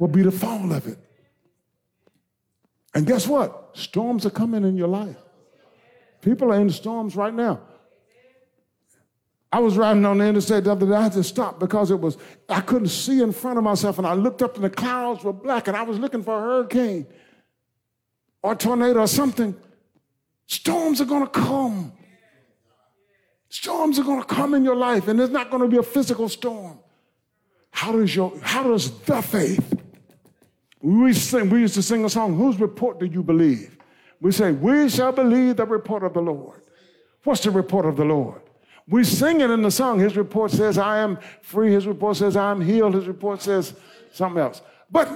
will 0.00 0.08
be 0.08 0.22
the 0.22 0.32
fall 0.32 0.72
of 0.72 0.88
it. 0.88 0.98
And 2.94 3.06
guess 3.06 3.28
what? 3.28 3.70
Storms 3.74 4.26
are 4.26 4.30
coming 4.30 4.64
in 4.64 4.76
your 4.76 4.88
life. 4.88 5.18
People 6.22 6.52
are 6.52 6.58
in 6.58 6.70
storms 6.70 7.14
right 7.14 7.32
now. 7.32 7.60
I 9.52 9.58
was 9.58 9.76
riding 9.76 10.04
on 10.06 10.18
the 10.18 10.24
interstate 10.24 10.64
the 10.64 10.72
other 10.72 10.86
day. 10.86 10.94
I 10.94 11.02
had 11.02 11.12
to 11.12 11.22
stop 11.22 11.60
because 11.60 11.90
it 11.90 12.00
was, 12.00 12.16
I 12.48 12.60
couldn't 12.60 12.88
see 12.88 13.20
in 13.20 13.32
front 13.32 13.58
of 13.58 13.64
myself. 13.64 13.98
And 13.98 14.06
I 14.06 14.14
looked 14.14 14.42
up 14.42 14.54
and 14.54 14.64
the 14.64 14.70
clouds 14.70 15.22
were 15.22 15.32
black 15.32 15.68
and 15.68 15.76
I 15.76 15.82
was 15.82 15.98
looking 15.98 16.22
for 16.22 16.36
a 16.36 16.40
hurricane 16.40 17.06
or 18.42 18.52
a 18.52 18.56
tornado 18.56 19.00
or 19.00 19.06
something. 19.06 19.54
Storms 20.46 21.00
are 21.00 21.04
going 21.04 21.24
to 21.24 21.30
come. 21.30 21.92
Storms 23.50 23.98
are 23.98 24.04
going 24.04 24.20
to 24.20 24.26
come 24.26 24.54
in 24.54 24.64
your 24.64 24.76
life 24.76 25.08
and 25.08 25.20
it's 25.20 25.32
not 25.32 25.50
going 25.50 25.62
to 25.62 25.68
be 25.68 25.76
a 25.76 25.82
physical 25.82 26.28
storm. 26.28 26.78
How 27.72 27.92
does 27.92 28.14
your, 28.14 28.32
how 28.40 28.62
does 28.62 28.90
the 29.00 29.20
faith 29.20 29.79
we, 30.82 31.12
sing, 31.12 31.50
we 31.50 31.60
used 31.60 31.74
to 31.74 31.82
sing 31.82 32.04
a 32.04 32.10
song, 32.10 32.36
Whose 32.36 32.58
report 32.58 32.98
do 32.98 33.06
you 33.06 33.22
believe? 33.22 33.76
We 34.20 34.32
say, 34.32 34.52
We 34.52 34.88
shall 34.88 35.12
believe 35.12 35.56
the 35.56 35.66
report 35.66 36.02
of 36.02 36.14
the 36.14 36.22
Lord. 36.22 36.62
What's 37.24 37.42
the 37.42 37.50
report 37.50 37.86
of 37.86 37.96
the 37.96 38.04
Lord? 38.04 38.40
We 38.88 39.04
sing 39.04 39.40
it 39.40 39.50
in 39.50 39.62
the 39.62 39.70
song. 39.70 40.00
His 40.00 40.16
report 40.16 40.50
says, 40.50 40.78
I 40.78 40.98
am 40.98 41.18
free. 41.42 41.72
His 41.72 41.86
report 41.86 42.16
says, 42.16 42.36
I 42.36 42.50
am 42.50 42.60
healed. 42.60 42.94
His 42.94 43.06
report 43.06 43.40
says 43.40 43.74
something 44.10 44.40
else. 44.40 44.62
But 44.90 45.08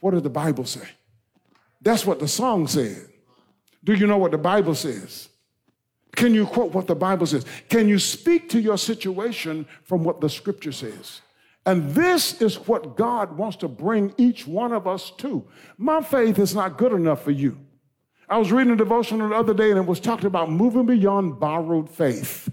what 0.00 0.10
does 0.10 0.22
the 0.22 0.28
Bible 0.30 0.64
say? 0.64 0.86
That's 1.80 2.04
what 2.04 2.18
the 2.18 2.28
song 2.28 2.66
said. 2.66 3.06
Do 3.84 3.94
you 3.94 4.06
know 4.06 4.18
what 4.18 4.32
the 4.32 4.38
Bible 4.38 4.74
says? 4.74 5.28
Can 6.14 6.34
you 6.34 6.46
quote 6.46 6.72
what 6.72 6.86
the 6.86 6.94
Bible 6.94 7.26
says? 7.26 7.46
Can 7.68 7.88
you 7.88 7.98
speak 7.98 8.48
to 8.50 8.60
your 8.60 8.76
situation 8.76 9.66
from 9.84 10.02
what 10.02 10.20
the 10.20 10.28
scripture 10.28 10.72
says? 10.72 11.20
And 11.66 11.94
this 11.94 12.40
is 12.40 12.56
what 12.68 12.96
God 12.96 13.36
wants 13.36 13.56
to 13.58 13.68
bring 13.68 14.14
each 14.16 14.46
one 14.46 14.72
of 14.72 14.86
us 14.86 15.10
to. 15.18 15.44
My 15.76 16.00
faith 16.00 16.38
is 16.38 16.54
not 16.54 16.78
good 16.78 16.92
enough 16.92 17.24
for 17.24 17.32
you. 17.32 17.58
I 18.28 18.38
was 18.38 18.52
reading 18.52 18.72
a 18.72 18.76
devotional 18.76 19.28
the 19.28 19.34
other 19.34 19.54
day 19.54 19.70
and 19.70 19.78
it 19.78 19.86
was 19.86 20.00
talking 20.00 20.26
about 20.26 20.50
moving 20.50 20.86
beyond 20.86 21.40
borrowed 21.40 21.90
faith. 21.90 22.48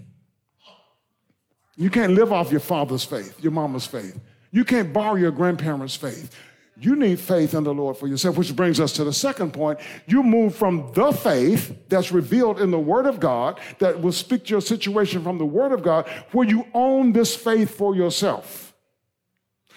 You 1.76 1.90
can't 1.90 2.14
live 2.14 2.32
off 2.32 2.50
your 2.50 2.60
father's 2.60 3.04
faith, 3.04 3.42
your 3.42 3.52
mama's 3.52 3.86
faith. 3.86 4.20
You 4.50 4.64
can't 4.64 4.92
borrow 4.92 5.16
your 5.16 5.32
grandparents' 5.32 5.96
faith. 5.96 6.34
You 6.76 6.96
need 6.96 7.20
faith 7.20 7.54
in 7.54 7.62
the 7.62 7.74
Lord 7.74 7.96
for 7.96 8.08
yourself, 8.08 8.36
which 8.36 8.54
brings 8.54 8.80
us 8.80 8.92
to 8.94 9.04
the 9.04 9.12
second 9.12 9.52
point. 9.52 9.78
You 10.06 10.22
move 10.22 10.54
from 10.56 10.92
the 10.92 11.12
faith 11.12 11.76
that's 11.88 12.10
revealed 12.10 12.60
in 12.60 12.72
the 12.72 12.78
Word 12.78 13.06
of 13.06 13.20
God, 13.20 13.60
that 13.78 14.00
will 14.00 14.12
speak 14.12 14.44
to 14.44 14.50
your 14.50 14.60
situation 14.60 15.22
from 15.22 15.38
the 15.38 15.46
Word 15.46 15.72
of 15.72 15.82
God, 15.82 16.08
where 16.32 16.46
you 16.46 16.66
own 16.74 17.12
this 17.12 17.34
faith 17.36 17.76
for 17.76 17.94
yourself. 17.94 18.63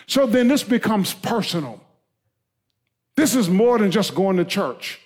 So 0.07 0.25
then 0.25 0.47
this 0.47 0.63
becomes 0.63 1.13
personal. 1.13 1.81
This 3.15 3.35
is 3.35 3.49
more 3.49 3.77
than 3.77 3.91
just 3.91 4.15
going 4.15 4.37
to 4.37 4.45
church 4.45 4.99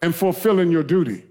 and 0.00 0.14
fulfilling 0.14 0.70
your 0.70 0.82
duty. 0.82 1.24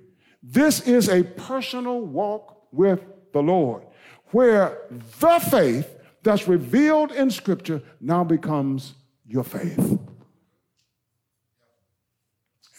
This 0.44 0.82
is 0.82 1.10
a 1.10 1.24
personal 1.24 2.02
walk 2.02 2.68
with 2.72 3.02
the 3.34 3.42
Lord 3.42 3.84
where 4.32 4.82
the 5.20 5.40
faith 5.40 5.88
that's 6.22 6.48
revealed 6.48 7.12
in 7.12 7.32
Scripture 7.32 7.82
now 8.02 8.24
becomes 8.24 8.94
your 9.26 9.44
faith. 9.44 10.00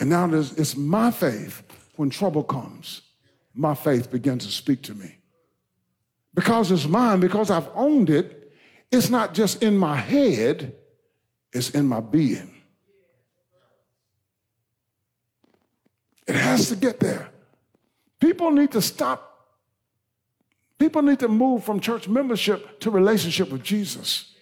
And 0.01 0.11
now 0.11 0.33
it's 0.33 0.77
my 0.77 1.11
faith 1.11 1.63
when 1.97 2.11
trouble 2.11 2.45
comes, 2.45 3.03
my 3.55 3.75
faith 3.75 4.11
begins 4.11 4.47
to 4.47 4.53
speak 4.53 4.83
to 4.83 4.95
me. 4.95 5.17
Because 6.35 6.71
it's 6.71 6.87
mine, 6.87 7.19
because 7.19 7.51
I've 7.51 7.69
owned 7.75 8.11
it, 8.11 8.38
it's 8.91 9.11
not 9.11 9.35
just 9.35 9.63
in 9.63 9.77
my 9.77 9.97
head, 9.97 10.75
it's 11.53 11.71
in 11.71 11.87
my 11.87 12.01
being. 12.01 12.55
It 16.27 16.35
has 16.35 16.69
to 16.69 16.77
get 16.77 17.01
there. 17.01 17.31
People 18.21 18.51
need 18.51 18.73
to 18.73 18.83
stop. 18.83 19.25
People 20.79 21.03
need 21.03 21.19
to 21.21 21.29
move 21.29 21.65
from 21.65 21.81
church 21.81 22.09
membership 22.09 22.81
to 22.81 22.91
relationship 22.91 23.51
with 23.51 23.63
Jesus. 23.63 24.35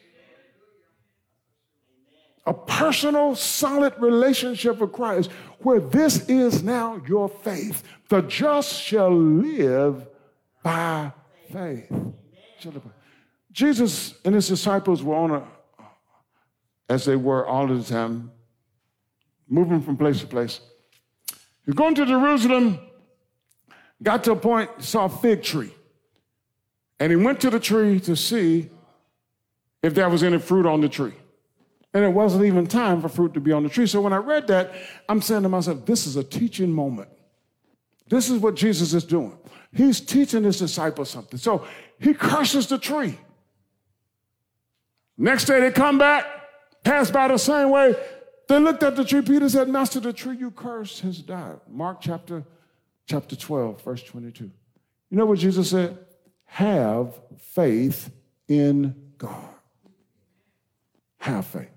A 2.45 2.55
personal, 2.55 3.35
solid 3.35 3.95
relationship 3.99 4.79
with 4.79 4.93
Christ 4.93 5.31
where 5.61 5.81
this 5.81 6.29
is 6.29 6.63
now 6.63 7.01
your 7.09 7.29
faith. 7.29 7.83
The 8.09 8.23
just 8.23 8.81
shall 8.81 9.11
live 9.11 10.07
by 10.63 11.13
faith. 11.53 11.91
Jesus 13.57 14.13
and 14.23 14.35
his 14.35 14.49
disciples 14.49 15.03
were 15.03 15.15
on 15.15 15.31
a, 15.31 15.43
as 16.91 17.07
they 17.07 17.17
were 17.17 17.47
all 17.47 17.67
the 17.67 17.83
time, 17.83 18.31
moving 19.49 19.81
from 19.81 19.97
place 19.97 20.21
to 20.21 20.27
place. 20.27 20.61
He's 21.65 21.75
going 21.75 21.95
to 21.95 22.05
Jerusalem, 22.05 22.79
got 24.03 24.23
to 24.25 24.33
a 24.33 24.37
point, 24.37 24.71
saw 24.83 25.07
a 25.07 25.09
fig 25.09 25.43
tree. 25.43 25.73
And 27.01 27.11
he 27.11 27.17
went 27.17 27.41
to 27.41 27.49
the 27.49 27.59
tree 27.59 27.99
to 28.01 28.15
see 28.15 28.69
if 29.83 29.95
there 29.95 30.11
was 30.11 30.23
any 30.23 30.39
fruit 30.39 30.67
on 30.67 30.83
the 30.83 30.89
tree. 30.91 31.15
And 31.95 32.05
it 32.05 32.13
wasn't 32.13 32.45
even 32.45 32.67
time 32.67 33.01
for 33.01 33.09
fruit 33.09 33.33
to 33.33 33.41
be 33.41 33.53
on 33.53 33.63
the 33.63 33.71
tree. 33.71 33.87
So 33.87 34.03
when 34.03 34.13
I 34.13 34.19
read 34.19 34.49
that, 34.49 34.75
I'm 35.09 35.23
saying 35.23 35.45
to 35.45 35.49
myself, 35.49 35.87
this 35.87 36.07
is 36.07 36.17
a 36.17 36.25
teaching 36.25 36.71
moment. 36.71 37.09
This 38.09 38.29
is 38.29 38.39
what 38.39 38.55
Jesus 38.55 38.93
is 38.93 39.05
doing. 39.05 39.39
He's 39.73 39.99
teaching 39.99 40.45
his 40.45 40.59
disciples 40.59 41.09
something. 41.09 41.39
So 41.39 41.67
he 41.99 42.13
curses 42.13 42.67
the 42.67 42.77
tree. 42.77 43.19
Next 45.19 45.45
day 45.47 45.61
they 45.61 45.71
come 45.71 45.99
back, 45.99 46.27
pass 46.85 47.11
by 47.11 47.29
the 47.29 47.39
same 47.39 47.71
way. 47.71 47.95
They 48.49 48.59
looked 48.59 48.83
at 48.83 48.97
the 48.97 49.05
tree. 49.05 49.23
Peter 49.23 49.49
said, 49.49 49.69
Master, 49.69 50.01
the 50.01 50.13
tree 50.13 50.37
you 50.37 50.51
cursed 50.51 51.01
has 51.01 51.19
died. 51.19 51.59
Mark 51.69 52.01
chapter, 52.01 52.45
chapter 53.07 53.35
12, 53.35 53.83
verse 53.83 54.03
22. 54.03 54.45
You 54.45 55.17
know 55.17 55.27
what 55.27 55.39
Jesus 55.39 55.71
said? 55.71 55.99
Have 56.45 57.19
faith 57.39 58.11
in 58.49 58.95
God. 59.19 59.55
Have 61.19 61.47
faith. 61.47 61.71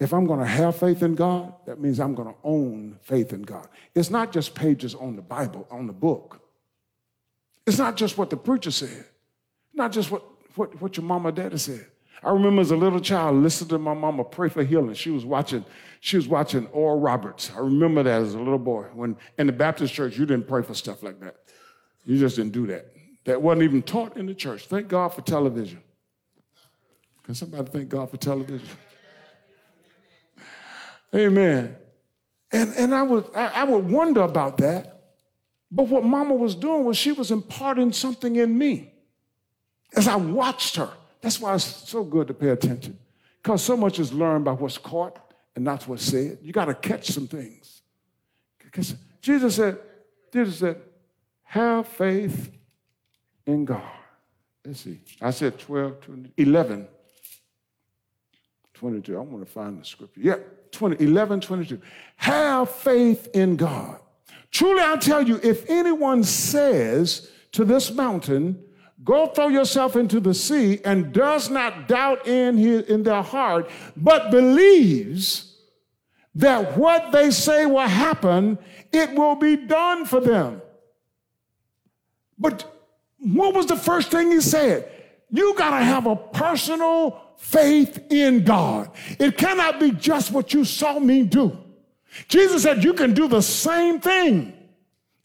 If 0.00 0.12
I'm 0.12 0.26
going 0.26 0.40
to 0.40 0.46
have 0.46 0.76
faith 0.76 1.02
in 1.02 1.14
God, 1.14 1.54
that 1.66 1.80
means 1.80 1.98
I'm 1.98 2.14
going 2.14 2.28
to 2.28 2.34
own 2.44 2.98
faith 3.02 3.32
in 3.32 3.42
God. 3.42 3.68
It's 3.94 4.10
not 4.10 4.32
just 4.32 4.54
pages 4.54 4.94
on 4.94 5.16
the 5.16 5.22
Bible, 5.22 5.66
on 5.70 5.86
the 5.86 5.92
book. 5.92 6.40
It's 7.66 7.78
not 7.78 7.96
just 7.96 8.16
what 8.16 8.30
the 8.30 8.36
preacher 8.36 8.70
said, 8.70 9.04
not 9.74 9.92
just 9.92 10.10
what, 10.10 10.22
what, 10.54 10.80
what 10.80 10.96
your 10.96 11.04
mama 11.04 11.32
daddy 11.32 11.58
said. 11.58 11.86
I 12.22 12.30
remember 12.30 12.60
as 12.62 12.70
a 12.70 12.76
little 12.76 13.00
child 13.00 13.36
listening 13.36 13.68
to 13.70 13.78
my 13.78 13.94
mama 13.94 14.24
pray 14.24 14.48
for 14.48 14.64
healing. 14.64 14.94
She 14.94 15.10
was 15.10 15.24
watching, 15.24 15.64
she 16.00 16.16
was 16.16 16.26
watching 16.26 16.66
Oral 16.68 16.98
Roberts. 16.98 17.52
I 17.54 17.60
remember 17.60 18.02
that 18.02 18.22
as 18.22 18.34
a 18.34 18.38
little 18.38 18.58
boy. 18.58 18.84
When 18.94 19.16
in 19.38 19.46
the 19.46 19.52
Baptist 19.52 19.94
church, 19.94 20.18
you 20.18 20.26
didn't 20.26 20.48
pray 20.48 20.62
for 20.62 20.74
stuff 20.74 21.02
like 21.02 21.20
that. 21.20 21.36
You 22.04 22.18
just 22.18 22.36
didn't 22.36 22.52
do 22.52 22.66
that. 22.68 22.92
That 23.24 23.42
wasn't 23.42 23.64
even 23.64 23.82
taught 23.82 24.16
in 24.16 24.26
the 24.26 24.34
church. 24.34 24.66
Thank 24.66 24.88
God 24.88 25.08
for 25.08 25.20
television. 25.20 25.82
Can 27.24 27.34
somebody 27.34 27.70
thank 27.70 27.88
God 27.90 28.10
for 28.10 28.16
television? 28.16 28.66
Amen. 31.14 31.76
And, 32.50 32.74
and 32.74 32.94
I, 32.94 33.02
would, 33.02 33.26
I, 33.34 33.46
I 33.46 33.64
would 33.64 33.90
wonder 33.90 34.22
about 34.22 34.56
that. 34.58 34.98
But 35.70 35.88
what 35.88 36.04
mama 36.04 36.34
was 36.34 36.54
doing 36.54 36.84
was 36.84 36.96
she 36.96 37.12
was 37.12 37.30
imparting 37.30 37.92
something 37.92 38.36
in 38.36 38.56
me 38.56 38.94
as 39.94 40.08
I 40.08 40.16
watched 40.16 40.76
her. 40.76 40.90
That's 41.20 41.40
why 41.40 41.54
it's 41.54 41.64
so 41.64 42.04
good 42.04 42.28
to 42.28 42.34
pay 42.34 42.50
attention. 42.50 42.98
Because 43.42 43.62
so 43.62 43.76
much 43.76 43.98
is 43.98 44.12
learned 44.12 44.44
by 44.44 44.52
what's 44.52 44.78
caught 44.78 45.18
and 45.54 45.64
not 45.64 45.86
what's 45.88 46.04
said. 46.04 46.38
You 46.42 46.52
got 46.52 46.66
to 46.66 46.74
catch 46.74 47.08
some 47.08 47.26
things. 47.26 47.82
Because 48.58 48.94
Jesus 49.20 49.56
said, 49.56 49.78
Jesus 50.32 50.58
said, 50.58 50.80
have 51.42 51.88
faith 51.88 52.52
in 53.46 53.64
God. 53.64 53.82
Let's 54.64 54.80
see. 54.80 55.00
I 55.20 55.30
said 55.30 55.58
12, 55.58 56.00
20, 56.00 56.32
11, 56.36 56.86
22. 58.74 59.16
I 59.16 59.20
want 59.20 59.44
to 59.44 59.50
find 59.50 59.80
the 59.80 59.84
scripture. 59.84 60.20
Yeah, 60.20 60.36
20, 60.72 61.02
11, 61.02 61.40
22. 61.40 61.80
Have 62.16 62.70
faith 62.70 63.28
in 63.34 63.56
God. 63.56 63.98
Truly, 64.50 64.82
I 64.82 64.96
tell 64.96 65.26
you, 65.26 65.40
if 65.42 65.68
anyone 65.70 66.22
says 66.22 67.30
to 67.52 67.64
this 67.64 67.90
mountain, 67.90 68.62
Go 69.04 69.26
throw 69.28 69.48
yourself 69.48 69.96
into 69.96 70.18
the 70.20 70.34
sea, 70.34 70.80
and 70.84 71.12
does 71.12 71.50
not 71.50 71.86
doubt 71.86 72.26
in, 72.26 72.56
his, 72.56 72.82
in 72.86 73.04
their 73.04 73.22
heart, 73.22 73.70
but 73.96 74.30
believes 74.30 75.56
that 76.34 76.76
what 76.76 77.12
they 77.12 77.30
say 77.30 77.66
will 77.66 77.86
happen, 77.86 78.58
it 78.92 79.12
will 79.14 79.36
be 79.36 79.56
done 79.56 80.04
for 80.04 80.20
them. 80.20 80.62
But 82.38 82.64
what 83.18 83.54
was 83.54 83.66
the 83.66 83.76
first 83.76 84.10
thing 84.10 84.30
he 84.30 84.40
said? 84.40 84.90
You 85.30 85.54
got 85.54 85.78
to 85.78 85.84
have 85.84 86.06
a 86.06 86.16
personal 86.16 87.20
faith 87.36 88.04
in 88.10 88.44
God. 88.44 88.90
It 89.18 89.36
cannot 89.36 89.78
be 89.78 89.92
just 89.92 90.32
what 90.32 90.52
you 90.54 90.64
saw 90.64 90.98
me 90.98 91.22
do. 91.22 91.56
Jesus 92.28 92.62
said 92.62 92.82
you 92.82 92.94
can 92.94 93.14
do 93.14 93.28
the 93.28 93.42
same 93.42 94.00
thing 94.00 94.57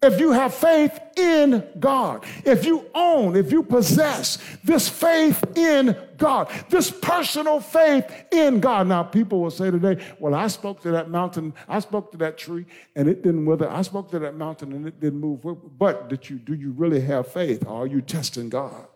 if 0.03 0.19
you 0.19 0.31
have 0.31 0.53
faith 0.53 0.99
in 1.17 1.63
God, 1.79 2.25
if 2.45 2.65
you 2.65 2.85
own, 2.93 3.35
if 3.35 3.51
you 3.51 3.63
possess 3.63 4.37
this 4.63 4.89
faith 4.89 5.43
in 5.57 5.97
God, 6.17 6.49
this 6.69 6.91
personal 6.91 7.59
faith 7.59 8.05
in 8.31 8.59
God. 8.59 8.87
Now, 8.87 9.03
people 9.03 9.41
will 9.41 9.51
say 9.51 9.71
today, 9.71 10.03
well, 10.19 10.35
I 10.35 10.47
spoke 10.47 10.81
to 10.81 10.91
that 10.91 11.09
mountain, 11.09 11.53
I 11.67 11.79
spoke 11.79 12.11
to 12.11 12.17
that 12.19 12.37
tree, 12.37 12.65
and 12.95 13.07
it 13.07 13.23
didn't 13.23 13.45
wither. 13.45 13.69
I 13.69 13.81
spoke 13.81 14.11
to 14.11 14.19
that 14.19 14.35
mountain 14.35 14.73
and 14.73 14.87
it 14.87 14.99
didn't 14.99 15.19
move. 15.19 15.41
But 15.77 16.09
did 16.09 16.29
you, 16.29 16.37
do 16.37 16.53
you 16.53 16.71
really 16.71 17.01
have 17.01 17.27
faith? 17.27 17.65
Or 17.65 17.83
are 17.83 17.87
you 17.87 18.01
testing 18.01 18.49
God? 18.49 18.87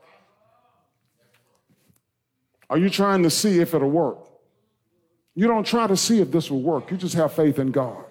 Are 2.70 2.78
you 2.78 2.90
trying 2.90 3.24
to 3.24 3.30
see 3.30 3.60
if 3.60 3.74
it'll 3.74 3.90
work? 3.90 4.20
You 5.36 5.48
don't 5.48 5.66
try 5.66 5.88
to 5.88 5.96
see 5.96 6.20
if 6.20 6.32
this 6.32 6.50
will 6.52 6.62
work. 6.62 6.92
You 6.92 6.98
just 6.98 7.16
have 7.16 7.32
faith 7.32 7.60
in 7.60 7.72
God. 7.72 8.04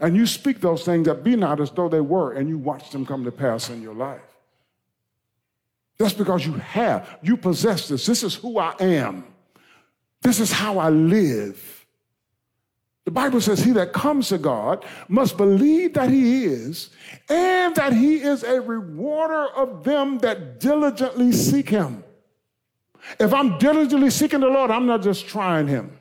And 0.00 0.16
you 0.16 0.26
speak 0.26 0.60
those 0.60 0.84
things 0.84 1.06
that 1.06 1.24
be 1.24 1.34
not 1.34 1.60
as 1.60 1.70
though 1.70 1.88
they 1.88 2.00
were, 2.00 2.32
and 2.32 2.48
you 2.48 2.58
watch 2.58 2.90
them 2.90 3.04
come 3.04 3.24
to 3.24 3.32
pass 3.32 3.68
in 3.68 3.82
your 3.82 3.94
life. 3.94 4.20
That's 5.98 6.14
because 6.14 6.46
you 6.46 6.52
have, 6.54 7.18
you 7.22 7.36
possess 7.36 7.88
this. 7.88 8.06
This 8.06 8.22
is 8.22 8.34
who 8.36 8.58
I 8.58 8.74
am. 8.78 9.24
This 10.22 10.38
is 10.38 10.52
how 10.52 10.78
I 10.78 10.90
live. 10.90 11.86
The 13.04 13.10
Bible 13.10 13.40
says, 13.40 13.64
He 13.64 13.72
that 13.72 13.92
comes 13.92 14.28
to 14.28 14.38
God 14.38 14.84
must 15.08 15.36
believe 15.36 15.94
that 15.94 16.10
He 16.10 16.44
is, 16.44 16.90
and 17.28 17.74
that 17.74 17.92
He 17.92 18.16
is 18.16 18.44
a 18.44 18.60
rewarder 18.60 19.48
of 19.56 19.82
them 19.82 20.18
that 20.18 20.60
diligently 20.60 21.32
seek 21.32 21.68
Him. 21.68 22.04
If 23.18 23.32
I'm 23.32 23.58
diligently 23.58 24.10
seeking 24.10 24.40
the 24.40 24.48
Lord, 24.48 24.70
I'm 24.70 24.86
not 24.86 25.02
just 25.02 25.26
trying 25.26 25.66
Him. 25.66 25.97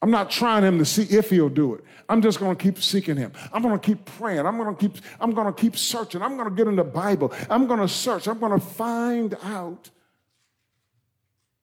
I'm 0.00 0.10
not 0.10 0.30
trying 0.30 0.64
Him 0.64 0.78
to 0.78 0.84
see 0.84 1.02
if 1.02 1.30
He'll 1.30 1.48
do 1.48 1.74
it. 1.74 1.84
I'm 2.08 2.22
just 2.22 2.38
going 2.38 2.56
to 2.56 2.62
keep 2.62 2.82
seeking 2.82 3.16
Him. 3.16 3.32
I'm 3.52 3.62
going 3.62 3.78
to 3.78 3.84
keep 3.84 4.04
praying. 4.04 4.46
I'm 4.46 4.56
going 4.56 4.74
to 4.74 4.80
keep. 4.80 5.02
I'm 5.20 5.32
going 5.32 5.46
to 5.46 5.52
keep 5.52 5.76
searching. 5.76 6.22
I'm 6.22 6.36
going 6.36 6.48
to 6.48 6.54
get 6.54 6.68
in 6.68 6.76
the 6.76 6.84
Bible. 6.84 7.32
I'm 7.50 7.66
going 7.66 7.80
to 7.80 7.88
search. 7.88 8.28
I'm 8.28 8.38
going 8.38 8.58
to 8.58 8.64
find 8.64 9.36
out 9.42 9.90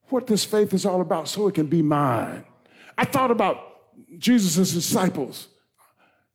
what 0.10 0.28
this 0.28 0.43
faith 0.43 0.74
is 0.74 0.86
all 0.86 1.02
about, 1.02 1.28
so 1.28 1.48
it 1.48 1.56
can 1.56 1.67
be 1.67 1.82
mine. 1.82 2.45
I 2.98 3.06
thought 3.06 3.32
about 3.32 3.58
Jesus' 4.17 4.71
disciples 4.71 5.48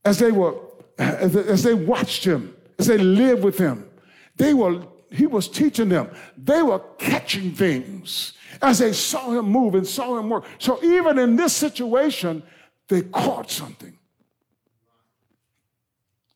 as 0.04 0.18
they 0.18 0.32
were 0.32 0.54
as 0.98 1.62
they 1.62 1.74
watched 1.74 2.24
Him, 2.24 2.54
as 2.78 2.86
they 2.86 2.98
lived 2.98 3.44
with 3.44 3.58
Him. 3.58 3.88
They 4.36 4.54
were 4.54 4.82
he 5.12 5.26
was 5.26 5.48
teaching 5.48 5.88
them. 5.88 6.10
They 6.36 6.62
were 6.62 6.78
catching 6.98 7.52
things 7.52 8.32
as 8.60 8.78
they 8.78 8.92
saw 8.92 9.30
him 9.30 9.46
move 9.46 9.74
and 9.74 9.86
saw 9.86 10.18
him 10.18 10.28
work. 10.28 10.44
So 10.58 10.82
even 10.82 11.18
in 11.18 11.36
this 11.36 11.54
situation, 11.54 12.42
they 12.88 13.02
caught 13.02 13.50
something. 13.50 13.96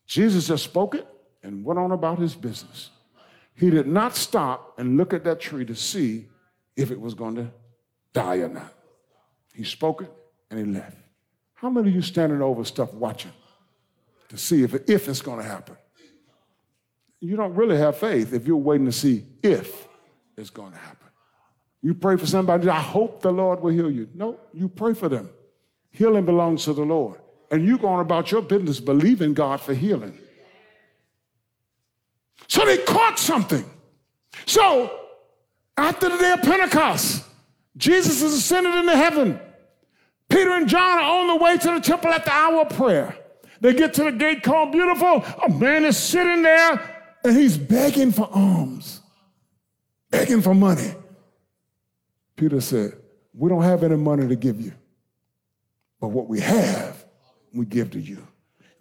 Jesus 0.06 0.48
just 0.48 0.64
spoke 0.64 0.94
it 0.94 1.06
and 1.42 1.64
went 1.64 1.78
on 1.78 1.92
about 1.92 2.18
his 2.18 2.34
business. 2.34 2.90
He 3.54 3.70
did 3.70 3.86
not 3.86 4.16
stop 4.16 4.78
and 4.78 4.96
look 4.96 5.12
at 5.12 5.24
that 5.24 5.40
tree 5.40 5.64
to 5.64 5.74
see 5.74 6.26
if 6.76 6.90
it 6.90 7.00
was 7.00 7.14
going 7.14 7.36
to 7.36 7.50
die 8.12 8.36
or 8.36 8.48
not. 8.48 8.72
He 9.54 9.64
spoke 9.64 10.02
it 10.02 10.12
and 10.50 10.58
he 10.58 10.66
left. 10.66 10.96
How 11.54 11.70
many 11.70 11.88
of 11.88 11.94
you 11.94 12.02
standing 12.02 12.42
over 12.42 12.64
stuff 12.64 12.92
watching 12.92 13.32
to 14.28 14.36
see 14.36 14.62
if, 14.62 14.74
if 14.88 15.08
it's 15.08 15.22
going 15.22 15.38
to 15.38 15.44
happen? 15.44 15.76
you 17.24 17.36
don't 17.36 17.54
really 17.54 17.78
have 17.78 17.96
faith 17.96 18.34
if 18.34 18.46
you're 18.46 18.56
waiting 18.56 18.84
to 18.84 18.92
see 18.92 19.24
if 19.42 19.88
it's 20.36 20.50
going 20.50 20.72
to 20.72 20.78
happen. 20.78 21.03
You 21.84 21.92
pray 21.92 22.16
for 22.16 22.24
somebody, 22.26 22.66
I 22.66 22.80
hope 22.80 23.20
the 23.20 23.30
Lord 23.30 23.60
will 23.60 23.70
heal 23.70 23.90
you. 23.90 24.08
No, 24.14 24.40
you 24.54 24.70
pray 24.70 24.94
for 24.94 25.10
them. 25.10 25.28
Healing 25.90 26.24
belongs 26.24 26.64
to 26.64 26.72
the 26.72 26.82
Lord. 26.82 27.20
and 27.50 27.64
you 27.64 27.76
going 27.78 28.00
about 28.00 28.32
your 28.32 28.40
business 28.42 28.80
believing 28.80 29.34
God 29.34 29.60
for 29.60 29.74
healing. 29.74 30.18
So 32.48 32.64
they 32.64 32.78
caught 32.78 33.18
something. 33.18 33.64
So 34.46 34.98
after 35.76 36.08
the 36.08 36.16
day 36.16 36.32
of 36.32 36.42
Pentecost, 36.42 37.22
Jesus 37.76 38.22
is 38.22 38.32
ascended 38.32 38.74
into 38.74 38.96
heaven. 38.96 39.38
Peter 40.28 40.52
and 40.52 40.66
John 40.66 40.98
are 40.98 41.20
on 41.20 41.26
the 41.28 41.36
way 41.36 41.58
to 41.58 41.70
the 41.72 41.80
temple 41.80 42.10
at 42.10 42.24
the 42.24 42.32
hour 42.32 42.62
of 42.62 42.70
prayer. 42.70 43.16
They 43.60 43.74
get 43.74 43.94
to 43.94 44.04
the 44.04 44.12
gate 44.12 44.42
called 44.42 44.72
Beautiful. 44.72 45.22
A 45.44 45.48
man 45.50 45.84
is 45.84 45.96
sitting 45.98 46.42
there 46.42 46.80
and 47.22 47.36
he's 47.36 47.58
begging 47.58 48.10
for 48.10 48.28
alms, 48.32 49.00
begging 50.10 50.40
for 50.42 50.54
money. 50.54 50.94
Peter 52.36 52.60
said, 52.60 52.94
We 53.32 53.48
don't 53.48 53.62
have 53.62 53.82
any 53.82 53.96
money 53.96 54.28
to 54.28 54.36
give 54.36 54.60
you, 54.60 54.72
but 56.00 56.08
what 56.08 56.28
we 56.28 56.40
have, 56.40 57.04
we 57.52 57.66
give 57.66 57.90
to 57.92 58.00
you. 58.00 58.26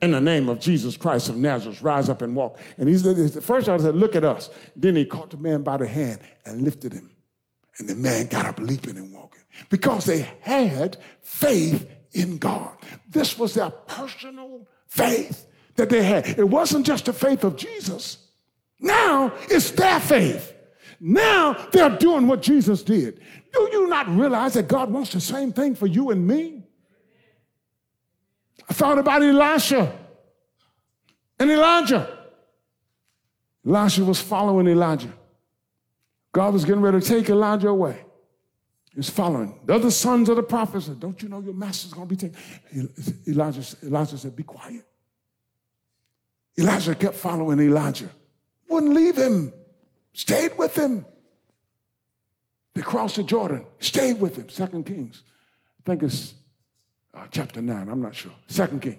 In 0.02 0.12
the 0.12 0.20
name 0.20 0.50
of 0.50 0.60
Jesus 0.60 0.98
Christ 0.98 1.30
of 1.30 1.38
Nazareth, 1.38 1.82
rise 1.82 2.10
up 2.10 2.22
and 2.22 2.36
walk. 2.36 2.60
And 2.78 2.90
he's 2.90 3.04
the 3.04 3.42
first 3.42 3.70
I 3.70 3.78
said, 3.78 3.96
Look 3.96 4.16
at 4.16 4.26
us. 4.26 4.50
Then 4.76 4.96
he 4.96 5.06
caught 5.06 5.30
the 5.30 5.38
man 5.38 5.64
by 5.64 5.78
the 5.78 5.88
hand 5.88 6.20
and 6.46 6.62
lifted 6.62 6.92
him. 6.92 7.10
And 7.80 7.88
the 7.88 7.96
man 7.96 8.28
got 8.28 8.46
up 8.46 8.60
leaping 8.60 8.98
and 8.98 9.14
walking 9.14 9.42
because 9.70 10.06
they 10.06 10.28
had 10.42 10.98
faith 11.22 11.90
in 12.12 12.38
God. 12.38 12.76
This 13.10 13.38
was 13.38 13.54
their 13.54 13.70
personal 13.70 14.68
faith 14.88 15.48
that 15.76 15.90
they 15.90 16.04
had. 16.04 16.28
It 16.28 16.50
wasn't 16.50 16.86
just 16.86 17.06
the 17.06 17.14
faith 17.14 17.44
of 17.44 17.56
Jesus. 17.56 18.18
Now 18.80 19.34
it's 19.44 19.72
their 19.72 20.00
faith. 20.00 20.54
Now 21.00 21.54
they're 21.72 21.98
doing 21.98 22.28
what 22.28 22.42
Jesus 22.42 22.84
did. 22.84 23.22
Do 23.54 23.70
you 23.72 23.88
not 23.88 24.10
realize 24.10 24.56
that 24.56 24.68
God 24.68 24.92
wants 24.92 25.14
the 25.14 25.22
same 25.22 25.54
thing 25.54 25.76
for 25.76 25.88
you 25.88 26.10
and 26.10 26.28
me? 26.28 26.64
I 28.68 28.74
thought 28.74 28.98
about 28.98 29.22
Elisha 29.22 29.96
and 31.40 31.52
Elijah. 31.52 32.20
Elisha 33.66 34.04
was 34.04 34.20
following 34.20 34.68
Elijah. 34.68 35.14
God 36.32 36.54
was 36.54 36.66
getting 36.66 36.82
ready 36.82 37.00
to 37.00 37.08
take 37.08 37.30
Elijah 37.30 37.70
away. 37.70 38.04
He 38.92 38.98
was 38.98 39.10
following. 39.10 39.60
The 39.66 39.76
other 39.76 39.92
sons 39.92 40.30
of 40.30 40.36
the 40.36 40.44
prophets 40.44 40.86
said, 40.86 41.00
Don't 41.00 41.22
you 41.22 41.30
know 41.30 41.40
your 41.40 41.54
master's 41.54 41.94
going 41.94 42.08
to 42.08 42.16
be 42.16 42.30
taken? 42.30 42.90
Elijah, 43.28 43.64
Elijah 43.84 44.18
said, 44.18 44.36
Be 44.36 44.44
quiet. 44.44 44.86
Elijah 46.58 46.96
kept 46.96 47.16
following 47.16 47.60
Elijah. 47.60 48.10
Wouldn't 48.68 48.94
leave 48.94 49.16
him. 49.16 49.54
Stayed 50.14 50.58
with 50.58 50.76
him. 50.76 51.06
They 52.74 52.82
crossed 52.82 53.18
the 53.18 53.24
Jordan. 53.24 53.66
Stayed 53.80 54.20
with 54.20 54.36
him. 54.36 54.50
Second 54.50 54.86
Kings. 54.86 55.24
I 55.80 55.90
think 55.90 56.04
it's 56.04 56.34
uh, 57.14 57.26
chapter 57.30 57.62
9. 57.62 57.90
I'm 57.90 58.02
not 58.02 58.16
sure. 58.16 58.32
Second 58.48 58.82
Kings. 58.82 58.98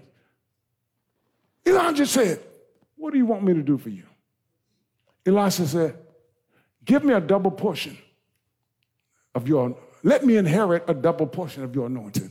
Elijah 1.67 2.07
said, 2.07 2.41
What 2.97 3.13
do 3.13 3.19
you 3.19 3.27
want 3.27 3.43
me 3.43 3.55
to 3.55 3.63
do 3.63 3.79
for 3.79 3.89
you? 3.89 4.05
Elisha 5.27 5.67
said, 5.67 5.97
Give 6.85 7.03
me 7.03 7.15
a 7.15 7.21
double 7.21 7.51
portion 7.51 7.97
of 9.35 9.49
your, 9.49 9.77
let 10.03 10.25
me 10.25 10.37
inherit 10.37 10.85
a 10.87 10.95
double 10.95 11.27
portion 11.27 11.65
of 11.65 11.75
your 11.75 11.87
anointing. 11.87 12.31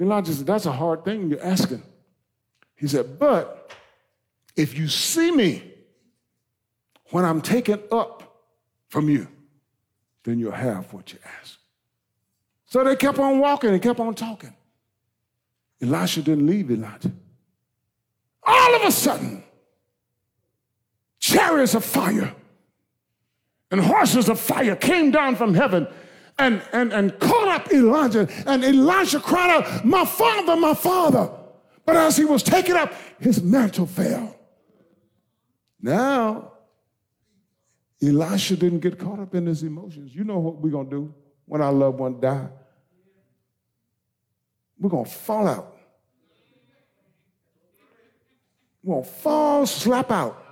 Elijah 0.00 0.32
said, 0.32 0.46
That's 0.46 0.66
a 0.66 0.72
hard 0.72 1.04
thing 1.04 1.30
you're 1.30 1.44
asking. 1.44 1.82
He 2.74 2.88
said, 2.88 3.18
But 3.18 3.70
if 4.56 4.76
you 4.76 4.88
see 4.88 5.30
me 5.30 5.62
when 7.10 7.24
I'm 7.24 7.40
taken 7.40 7.80
up 7.92 8.44
from 8.88 9.08
you, 9.08 9.28
then 10.24 10.38
you'll 10.38 10.52
have 10.52 10.92
what 10.92 11.12
you 11.12 11.18
ask. 11.40 11.58
So 12.66 12.84
they 12.84 12.96
kept 12.96 13.18
on 13.18 13.38
walking 13.38 13.70
and 13.70 13.82
kept 13.82 13.98
on 14.00 14.14
talking. 14.14 14.54
Elisha 15.82 16.22
didn't 16.22 16.46
leave 16.46 16.70
Elijah. 16.70 17.10
All 18.42 18.74
of 18.76 18.82
a 18.82 18.92
sudden, 18.92 19.42
chariots 21.18 21.74
of 21.74 21.84
fire 21.84 22.34
and 23.70 23.80
horses 23.80 24.28
of 24.28 24.38
fire 24.38 24.76
came 24.76 25.10
down 25.10 25.36
from 25.36 25.54
heaven 25.54 25.86
and, 26.38 26.62
and, 26.72 26.92
and 26.92 27.18
caught 27.18 27.48
up 27.48 27.72
Elijah. 27.72 28.28
And 28.46 28.64
Elijah 28.64 29.20
cried 29.20 29.50
out, 29.50 29.84
My 29.84 30.04
father, 30.04 30.56
my 30.56 30.74
father. 30.74 31.30
But 31.84 31.96
as 31.96 32.16
he 32.16 32.24
was 32.24 32.42
taken 32.42 32.76
up, 32.76 32.94
his 33.18 33.42
mantle 33.42 33.86
fell. 33.86 34.36
Now, 35.80 36.49
Elisha 38.02 38.56
didn't 38.56 38.80
get 38.80 38.98
caught 38.98 39.20
up 39.20 39.34
in 39.34 39.46
his 39.46 39.62
emotions. 39.62 40.14
You 40.14 40.24
know 40.24 40.38
what 40.38 40.56
we're 40.56 40.70
going 40.70 40.88
to 40.88 40.96
do 40.96 41.14
when 41.44 41.60
our 41.60 41.72
loved 41.72 41.98
one 41.98 42.20
die? 42.20 42.48
We're 44.78 44.88
going 44.88 45.04
to 45.04 45.10
fall 45.10 45.46
out. 45.46 45.76
We're 48.82 48.94
going 48.94 49.04
to 49.04 49.10
fall, 49.10 49.66
slap 49.66 50.10
out. 50.10 50.42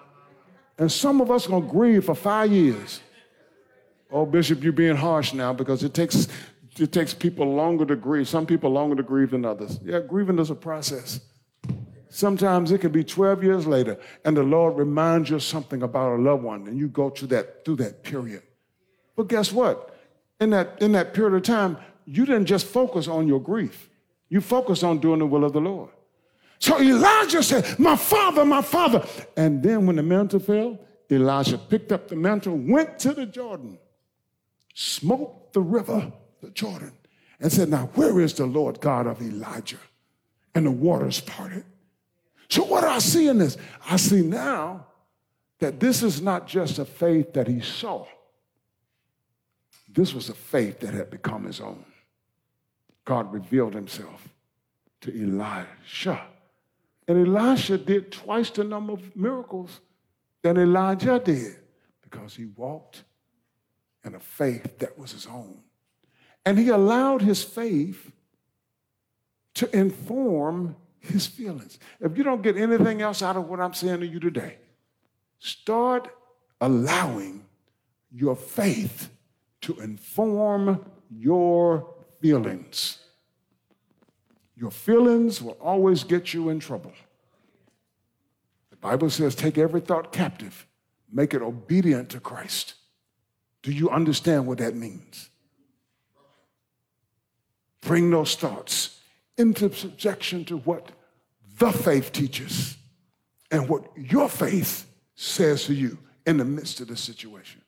And 0.79 0.93
some 0.93 1.21
of 1.21 1.31
us 1.31 1.47
are 1.47 1.51
going 1.51 1.67
to 1.67 1.71
grieve 1.71 2.05
for 2.05 2.15
five 2.15 2.53
years. 2.53 3.01
Oh, 4.11 4.27
Bishop, 4.27 4.63
you're 4.63 4.73
being 4.73 4.97
harsh 4.97 5.33
now 5.33 5.53
because 5.53 5.83
it 5.83 5.95
takes, 5.95 6.29
it 6.79 6.93
takes 6.93 7.15
people 7.15 7.55
longer 7.55 7.87
to 7.87 7.97
grieve. 7.97 8.29
Some 8.29 8.45
people 8.47 8.71
longer 8.71 8.97
to 8.97 9.03
grieve 9.03 9.31
than 9.31 9.47
others. 9.47 9.81
Yeah, 9.83 10.01
grieving 10.01 10.39
is 10.39 10.51
a 10.51 10.55
process. 10.55 11.21
Sometimes 12.19 12.73
it 12.73 12.81
can 12.81 12.91
be 12.91 13.05
12 13.05 13.45
years 13.45 13.65
later, 13.65 13.97
and 14.25 14.37
the 14.37 14.43
Lord 14.43 14.77
reminds 14.77 15.31
you 15.31 15.39
something 15.39 15.85
about 15.85 16.15
a 16.15 16.21
loved 16.21 16.43
one, 16.43 16.67
and 16.67 16.77
you 16.77 16.89
go 16.89 17.11
through 17.11 17.29
that, 17.29 17.65
through 17.65 17.77
that 17.77 18.03
period. 18.03 18.43
But 19.15 19.29
guess 19.29 19.53
what? 19.53 19.97
In 20.41 20.51
that, 20.51 20.83
in 20.83 20.91
that 20.93 21.15
period 21.15 21.37
of 21.37 21.45
time, 21.45 21.77
you 22.07 22.27
didn't 22.27 22.47
just 22.47 22.67
focus 22.67 23.07
on 23.07 23.29
your 23.29 23.41
grief. 23.41 23.89
You 24.31 24.41
focused 24.41 24.83
on 24.83 24.99
doing 24.99 25.21
the 25.21 25.27
will 25.27 25.45
of 25.45 25.53
the 25.53 25.61
Lord. 25.61 25.91
So 26.59 26.81
Elijah 26.81 27.41
said, 27.41 27.79
My 27.79 27.95
father, 27.95 28.45
my 28.45 28.63
father. 28.63 29.07
And 29.37 29.63
then 29.63 29.87
when 29.87 29.95
the 29.95 30.03
mantle 30.03 30.41
fell, 30.41 30.77
Elijah 31.09 31.57
picked 31.57 31.93
up 31.93 32.09
the 32.09 32.17
mantle, 32.17 32.57
went 32.57 32.99
to 32.99 33.13
the 33.13 33.27
Jordan, 33.27 33.79
smote 34.75 35.53
the 35.53 35.63
river, 35.63 36.13
the 36.43 36.51
Jordan, 36.51 36.95
and 37.39 37.53
said, 37.53 37.69
Now, 37.69 37.91
where 37.95 38.19
is 38.19 38.35
the 38.35 38.47
Lord 38.47 38.81
God 38.81 39.07
of 39.07 39.23
Elijah? 39.23 39.79
And 40.57 40.67
the 40.67 40.73
waters 40.73 41.21
parted. 41.21 41.65
So, 42.51 42.65
what 42.65 42.81
do 42.83 42.87
I 42.87 42.99
see 42.99 43.29
in 43.29 43.39
this? 43.39 43.57
I 43.89 43.97
see 43.97 44.23
now 44.23 44.87
that 45.59 45.81
this 45.81 46.03
is 46.03 46.23
not 46.23 46.47
just 46.47 46.79
a 46.79 46.85
faith 46.85 47.33
that 47.35 47.47
he 47.47 47.61
saw, 47.61 48.07
this 49.89 50.15
was 50.15 50.29
a 50.29 50.35
faith 50.35 50.81
that 50.81 50.95
had 50.95 51.11
become 51.11 51.45
his 51.45 51.61
own. 51.61 51.85
God 53.05 53.33
revealed 53.33 53.75
himself 53.75 54.29
to 55.01 55.11
Elisha. 55.11 56.21
And 57.07 57.27
Elisha 57.27 57.79
did 57.79 58.13
twice 58.13 58.51
the 58.51 58.65
number 58.65 58.93
of 58.93 59.17
miracles 59.17 59.81
than 60.43 60.59
Elijah 60.59 61.19
did 61.19 61.57
because 62.03 62.35
he 62.35 62.45
walked 62.45 63.05
in 64.05 64.15
a 64.15 64.21
faith 64.21 64.79
that 64.79 64.99
was 64.99 65.13
his 65.13 65.27
own. 65.27 65.61
And 66.45 66.59
he 66.59 66.69
allowed 66.69 67.23
his 67.23 67.43
faith 67.43 68.13
to 69.55 69.77
inform 69.77 70.77
his 71.01 71.27
feelings. 71.27 71.79
If 72.01 72.17
you 72.17 72.25
don't 72.25 72.43
get 72.43 72.57
anything 72.57 73.03
else 73.03 73.23
out 73.23 73.37
of 73.37 73.49
what 73.49 73.61
I'm 73.61 73.75
saying 73.75 74.01
to 74.01 74.07
you 74.07 74.21
today, 74.21 74.57
start 75.39 76.09
allowing 76.61 77.45
your 78.11 78.37
faith 78.37 79.11
to 79.63 79.79
inform 79.81 80.85
your 81.11 81.95
feelings. 82.21 82.99
Your 84.57 84.71
feelings 84.71 85.41
will 85.41 85.57
always 85.61 86.05
get 86.05 86.35
you 86.35 86.49
in 86.49 86.59
trouble. 86.59 86.93
The 88.71 88.77
Bible 88.77 89.11
says, 89.11 89.35
take 89.35 89.59
every 89.59 89.81
thought 89.81 90.13
captive, 90.13 90.67
make 91.13 91.35
it 91.35 91.43
obedient 91.43 92.09
to 92.11 92.21
Christ. 92.21 92.75
Do 93.63 93.73
you 93.73 93.91
understand 93.91 94.47
what 94.47 94.59
that 94.59 94.75
means? 94.75 95.31
Bring 97.81 98.11
those 98.11 98.35
thoughts 98.35 98.98
into 99.39 99.73
subjection 99.73 100.45
to 100.45 100.59
what 100.59 100.91
the 101.59 101.73
faith 101.73 102.13
teaches 102.13 102.77
and 103.51 103.69
what 103.69 103.85
your 103.97 104.29
faith 104.29 104.87
says 105.15 105.65
to 105.65 105.75
you 105.75 105.99
in 106.27 106.37
the 106.37 106.45
midst 106.45 106.81
of 106.81 106.89
the 106.89 106.97
situation. 106.97 107.63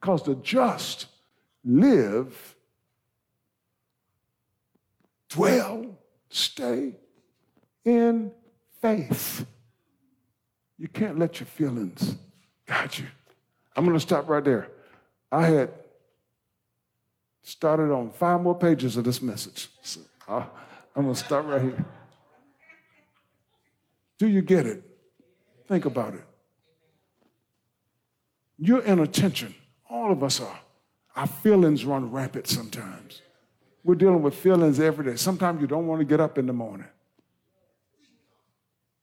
Because 0.00 0.22
the 0.22 0.36
just 0.36 1.06
live, 1.64 2.54
dwell, 5.28 5.98
stay 6.30 6.94
in 7.84 8.32
faith. 8.80 9.44
You 10.78 10.88
can't 10.88 11.18
let 11.18 11.40
your 11.40 11.46
feelings 11.46 12.16
guide 12.66 12.96
you. 12.98 13.06
I'm 13.74 13.84
going 13.84 13.96
to 13.96 14.00
stop 14.00 14.28
right 14.28 14.44
there. 14.44 14.68
I 15.30 15.46
had 15.46 15.70
started 17.42 17.92
on 17.92 18.10
five 18.10 18.40
more 18.40 18.58
pages 18.58 18.96
of 18.96 19.04
this 19.04 19.22
message. 19.22 19.68
So 19.82 20.00
uh, 20.28 20.44
I'm 20.96 21.02
going 21.02 21.14
to 21.14 21.20
stop 21.20 21.44
right 21.46 21.60
here. 21.60 21.84
Do 24.18 24.26
you 24.26 24.40
get 24.40 24.64
it? 24.66 24.82
Think 25.68 25.84
about 25.84 26.14
it. 26.14 26.24
You're 28.58 28.82
in 28.82 28.98
a 29.00 29.06
tension. 29.06 29.54
All 29.90 30.10
of 30.10 30.24
us 30.24 30.40
are. 30.40 30.58
Our 31.14 31.26
feelings 31.26 31.84
run 31.84 32.10
rampant 32.10 32.46
sometimes. 32.46 33.20
We're 33.84 33.94
dealing 33.94 34.22
with 34.22 34.34
feelings 34.34 34.80
every 34.80 35.04
day. 35.04 35.16
Sometimes 35.16 35.60
you 35.60 35.66
don't 35.66 35.86
want 35.86 36.00
to 36.00 36.04
get 36.04 36.20
up 36.20 36.38
in 36.38 36.46
the 36.46 36.52
morning. 36.52 36.88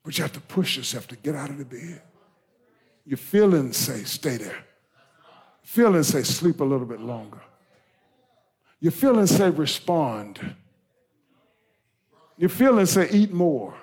But 0.04 0.18
you 0.18 0.24
have 0.24 0.34
to 0.34 0.42
push 0.42 0.76
yourself 0.78 1.08
to 1.10 1.16
get 1.16 1.36
out 1.36 1.52
of 1.52 1.60
the 1.60 1.66
bed. 1.66 2.02
Your 3.06 3.18
feelings 3.18 3.78
say, 3.78 4.04
stay 4.04 4.38
there. 4.38 4.66
Feelings 5.62 6.08
say, 6.08 6.24
sleep 6.24 6.60
a 6.60 6.64
little 6.64 6.86
bit 6.86 7.00
longer. 7.00 7.42
Your 8.80 8.92
feelings 8.92 9.30
say, 9.30 9.50
respond. 9.50 10.56
Your 12.38 12.50
feelings 12.50 12.92
say, 12.92 13.10
eat 13.12 13.32
more. 13.32 13.74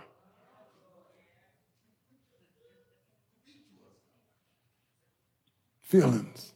Feelings. 5.81 6.53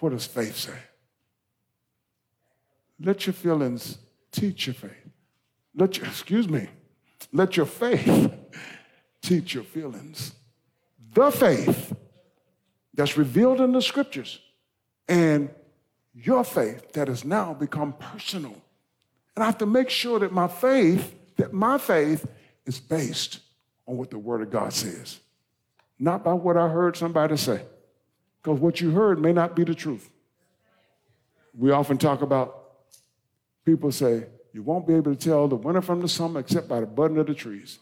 What 0.00 0.10
does 0.10 0.26
faith 0.26 0.56
say? 0.56 0.78
Let 2.98 3.26
your 3.26 3.34
feelings 3.34 3.98
teach 4.32 4.66
your 4.66 4.74
faith. 4.74 4.90
Let 5.74 5.96
your, 5.96 6.06
excuse 6.06 6.48
me, 6.48 6.68
let 7.32 7.56
your 7.56 7.66
faith 7.66 8.32
teach 9.22 9.54
your 9.54 9.64
feelings. 9.64 10.34
The 11.14 11.30
faith 11.30 11.94
that's 12.94 13.16
revealed 13.16 13.60
in 13.60 13.72
the 13.72 13.82
scriptures 13.82 14.40
and 15.08 15.50
your 16.12 16.44
faith 16.44 16.92
that 16.92 17.08
has 17.08 17.24
now 17.24 17.54
become 17.54 17.94
personal. 17.94 18.56
And 19.36 19.42
I 19.42 19.46
have 19.46 19.58
to 19.58 19.66
make 19.66 19.90
sure 19.90 20.18
that 20.18 20.32
my 20.32 20.48
faith, 20.48 21.14
that 21.36 21.52
my 21.52 21.78
faith 21.78 22.26
is 22.66 22.80
based 22.80 23.40
on 23.86 23.96
what 23.96 24.10
the 24.10 24.18
Word 24.18 24.42
of 24.42 24.50
God 24.50 24.72
says, 24.72 25.20
not 25.98 26.24
by 26.24 26.32
what 26.32 26.56
I 26.56 26.68
heard 26.68 26.96
somebody 26.96 27.36
say. 27.36 27.62
Because 28.42 28.58
what 28.58 28.80
you 28.80 28.90
heard 28.90 29.20
may 29.20 29.32
not 29.32 29.54
be 29.54 29.64
the 29.64 29.74
truth. 29.74 30.08
We 31.56 31.70
often 31.70 31.98
talk 31.98 32.22
about 32.22 32.56
people 33.64 33.92
say, 33.92 34.26
you 34.52 34.62
won't 34.62 34.86
be 34.86 34.94
able 34.94 35.14
to 35.14 35.18
tell 35.18 35.46
the 35.46 35.56
winter 35.56 35.82
from 35.82 36.00
the 36.00 36.08
summer 36.08 36.40
except 36.40 36.68
by 36.68 36.80
the 36.80 36.86
budding 36.86 37.18
of 37.18 37.26
the 37.26 37.34
trees. 37.34 37.78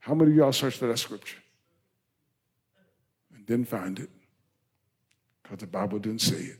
How 0.00 0.14
many 0.14 0.32
of 0.32 0.36
y'all 0.36 0.52
searched 0.52 0.78
for 0.78 0.88
that 0.88 0.98
scripture? 0.98 1.38
And 3.34 3.46
didn't 3.46 3.68
find 3.68 3.98
it 3.98 4.10
because 5.42 5.58
the 5.58 5.66
Bible 5.66 5.98
didn't 5.98 6.20
say 6.20 6.36
it. 6.36 6.58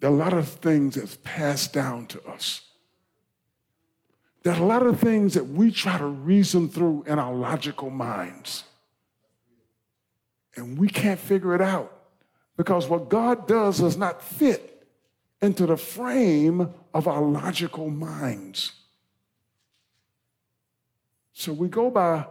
There 0.00 0.10
are 0.10 0.14
a 0.14 0.16
lot 0.16 0.32
of 0.32 0.48
things 0.48 0.96
that's 0.96 1.16
passed 1.24 1.72
down 1.72 2.06
to 2.08 2.22
us. 2.26 2.62
There 4.42 4.54
are 4.54 4.62
a 4.62 4.66
lot 4.66 4.86
of 4.86 5.00
things 5.00 5.34
that 5.34 5.48
we 5.48 5.70
try 5.70 5.98
to 5.98 6.06
reason 6.06 6.68
through 6.68 7.04
in 7.06 7.18
our 7.18 7.34
logical 7.34 7.90
minds. 7.90 8.64
And 10.54 10.78
we 10.78 10.88
can't 10.88 11.18
figure 11.18 11.54
it 11.54 11.60
out 11.60 11.92
because 12.56 12.88
what 12.88 13.08
God 13.08 13.48
does 13.48 13.78
does 13.78 13.96
not 13.96 14.22
fit 14.22 14.86
into 15.42 15.66
the 15.66 15.76
frame 15.76 16.72
of 16.94 17.08
our 17.08 17.22
logical 17.22 17.90
minds. 17.90 18.72
So 21.32 21.52
we 21.52 21.68
go 21.68 21.90
by 21.90 22.26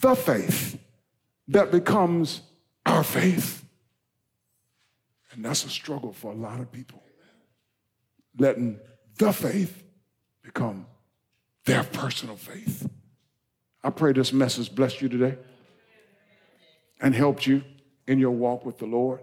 the 0.00 0.14
faith 0.14 0.78
that 1.48 1.70
becomes 1.70 2.40
our 2.86 3.04
faith. 3.04 3.64
And 5.32 5.44
that's 5.44 5.64
a 5.64 5.70
struggle 5.70 6.12
for 6.12 6.32
a 6.32 6.34
lot 6.34 6.60
of 6.60 6.70
people. 6.70 7.02
Letting 8.38 8.78
the 9.18 9.32
faith 9.32 9.82
become 10.42 10.86
their 11.64 11.84
personal 11.84 12.36
faith. 12.36 12.88
I 13.82 13.90
pray 13.90 14.12
this 14.12 14.32
message 14.32 14.74
blessed 14.74 15.00
you 15.00 15.08
today 15.08 15.38
and 17.00 17.14
helped 17.14 17.46
you 17.46 17.64
in 18.06 18.18
your 18.18 18.30
walk 18.30 18.64
with 18.64 18.78
the 18.78 18.86
Lord. 18.86 19.20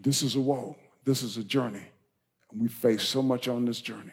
This 0.00 0.22
is 0.22 0.34
a 0.34 0.40
walk, 0.40 0.78
this 1.04 1.22
is 1.22 1.36
a 1.36 1.44
journey. 1.44 1.86
And 2.50 2.60
we 2.60 2.68
face 2.68 3.02
so 3.02 3.22
much 3.22 3.48
on 3.48 3.64
this 3.64 3.80
journey. 3.80 4.12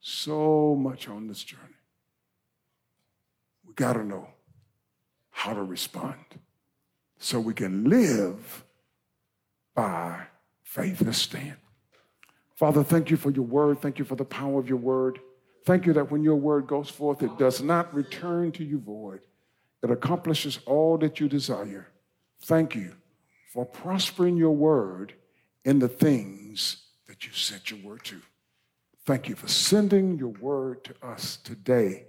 So 0.00 0.74
much 0.74 1.08
on 1.08 1.28
this 1.28 1.42
journey. 1.42 1.62
We 3.66 3.74
got 3.74 3.94
to 3.94 4.04
know 4.04 4.28
how 5.30 5.54
to 5.54 5.62
respond 5.62 6.24
so 7.18 7.40
we 7.40 7.54
can 7.54 7.84
live 7.84 8.64
by 9.74 10.24
faith. 10.62 11.02
Let's 11.02 11.18
stand. 11.18 11.56
Father, 12.56 12.84
thank 12.84 13.10
you 13.10 13.16
for 13.16 13.30
your 13.30 13.44
word. 13.44 13.80
Thank 13.80 13.98
you 13.98 14.04
for 14.04 14.16
the 14.16 14.24
power 14.24 14.58
of 14.58 14.68
your 14.68 14.78
word. 14.78 15.18
Thank 15.64 15.86
you 15.86 15.92
that 15.94 16.10
when 16.10 16.22
your 16.22 16.36
word 16.36 16.66
goes 16.66 16.88
forth, 16.88 17.22
it 17.22 17.38
does 17.38 17.62
not 17.62 17.92
return 17.94 18.52
to 18.52 18.64
you 18.64 18.78
void. 18.78 19.20
It 19.82 19.90
accomplishes 19.90 20.58
all 20.66 20.98
that 20.98 21.20
you 21.20 21.28
desire. 21.28 21.88
Thank 22.42 22.74
you 22.74 22.94
for 23.52 23.64
prospering 23.64 24.36
your 24.36 24.52
word 24.52 25.14
in 25.64 25.78
the 25.78 25.88
things 25.88 26.84
that 27.06 27.26
you 27.26 27.32
sent 27.32 27.70
your 27.70 27.80
word 27.80 28.04
to. 28.04 28.20
Thank 29.04 29.28
you 29.28 29.34
for 29.34 29.48
sending 29.48 30.16
your 30.16 30.28
word 30.28 30.84
to 30.84 30.94
us 31.02 31.36
today. 31.36 32.06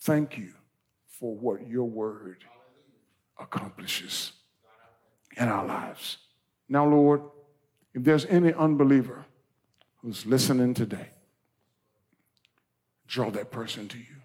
Thank 0.00 0.38
you 0.38 0.54
for 1.06 1.36
what 1.36 1.66
your 1.66 1.84
word 1.84 2.44
accomplishes 3.38 4.32
in 5.36 5.48
our 5.48 5.66
lives. 5.66 6.18
Now, 6.68 6.86
Lord, 6.86 7.22
if 7.92 8.04
there's 8.04 8.26
any 8.26 8.52
unbeliever 8.52 9.24
who's 10.02 10.26
listening 10.26 10.74
today, 10.74 11.10
draw 13.06 13.30
that 13.30 13.50
person 13.50 13.88
to 13.88 13.98
you 13.98 14.16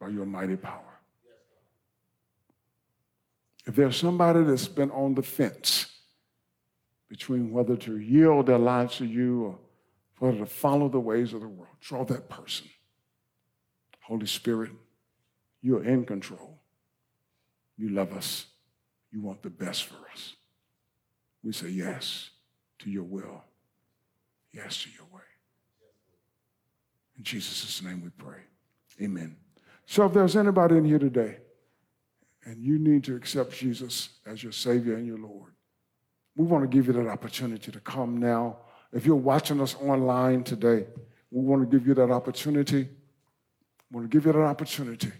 by 0.00 0.08
your 0.08 0.26
mighty 0.26 0.56
power. 0.56 0.98
If 3.66 3.76
there's 3.76 3.96
somebody 3.96 4.42
that's 4.42 4.68
been 4.68 4.90
on 4.90 5.14
the 5.14 5.22
fence 5.22 5.86
between 7.08 7.52
whether 7.52 7.76
to 7.76 7.98
yield 7.98 8.46
their 8.46 8.58
lives 8.58 8.96
to 8.96 9.04
you 9.04 9.44
or 9.44 9.58
whether 10.18 10.38
to 10.38 10.46
follow 10.46 10.88
the 10.88 10.98
ways 10.98 11.32
of 11.32 11.42
the 11.42 11.48
world, 11.48 11.76
draw 11.80 12.04
that 12.04 12.28
person. 12.28 12.68
Holy 14.00 14.26
Spirit, 14.26 14.70
you're 15.60 15.84
in 15.84 16.04
control. 16.04 16.58
You 17.76 17.90
love 17.90 18.12
us. 18.12 18.46
You 19.12 19.20
want 19.20 19.42
the 19.42 19.50
best 19.50 19.84
for 19.84 19.96
us. 20.12 20.34
We 21.42 21.52
say 21.52 21.68
yes 21.68 22.30
to 22.80 22.90
your 22.90 23.04
will, 23.04 23.42
yes 24.52 24.82
to 24.82 24.90
your 24.90 25.06
way. 25.12 25.22
In 27.18 27.24
Jesus' 27.24 27.82
name 27.82 28.02
we 28.02 28.10
pray. 28.10 28.40
Amen. 29.00 29.36
So 29.86 30.06
if 30.06 30.12
there's 30.12 30.36
anybody 30.36 30.76
in 30.76 30.84
here 30.84 30.98
today 30.98 31.38
and 32.44 32.62
you 32.62 32.78
need 32.78 33.04
to 33.04 33.16
accept 33.16 33.52
Jesus 33.52 34.10
as 34.26 34.42
your 34.42 34.52
Savior 34.52 34.94
and 34.94 35.06
your 35.06 35.18
Lord, 35.18 35.52
we 36.36 36.44
want 36.46 36.62
to 36.64 36.68
give 36.68 36.86
you 36.86 36.92
that 36.94 37.08
opportunity 37.08 37.70
to 37.72 37.80
come 37.80 38.16
now. 38.16 38.58
If 38.92 39.04
you're 39.04 39.16
watching 39.16 39.60
us 39.60 39.74
online 39.80 40.44
today, 40.44 40.86
we 41.30 41.42
want 41.42 41.68
to 41.68 41.78
give 41.78 41.86
you 41.86 41.94
that 41.94 42.10
opportunity. 42.10 42.88
We 43.90 43.96
want 43.98 44.10
to 44.10 44.16
give 44.16 44.26
you 44.26 44.32
that 44.32 44.44
opportunity 44.44 45.12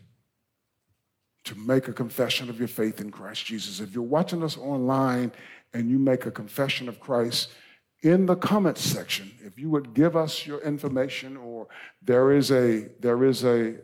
to 1.44 1.54
make 1.54 1.88
a 1.88 1.92
confession 1.92 2.48
of 2.48 2.58
your 2.58 2.68
faith 2.68 3.00
in 3.00 3.10
Christ 3.10 3.44
Jesus. 3.46 3.80
If 3.80 3.94
you're 3.94 4.02
watching 4.02 4.42
us 4.42 4.56
online 4.56 5.32
and 5.74 5.90
you 5.90 5.98
make 5.98 6.26
a 6.26 6.30
confession 6.30 6.88
of 6.88 7.00
Christ, 7.00 7.50
in 8.02 8.26
the 8.26 8.36
comments 8.36 8.80
section, 8.82 9.32
if 9.44 9.58
you 9.58 9.70
would 9.70 9.94
give 9.94 10.16
us 10.16 10.46
your 10.46 10.60
information, 10.60 11.36
or 11.36 11.68
there 12.02 12.32
is 12.32 12.50
a 12.50 12.88
there 13.00 13.24
is 13.24 13.44
a, 13.44 13.76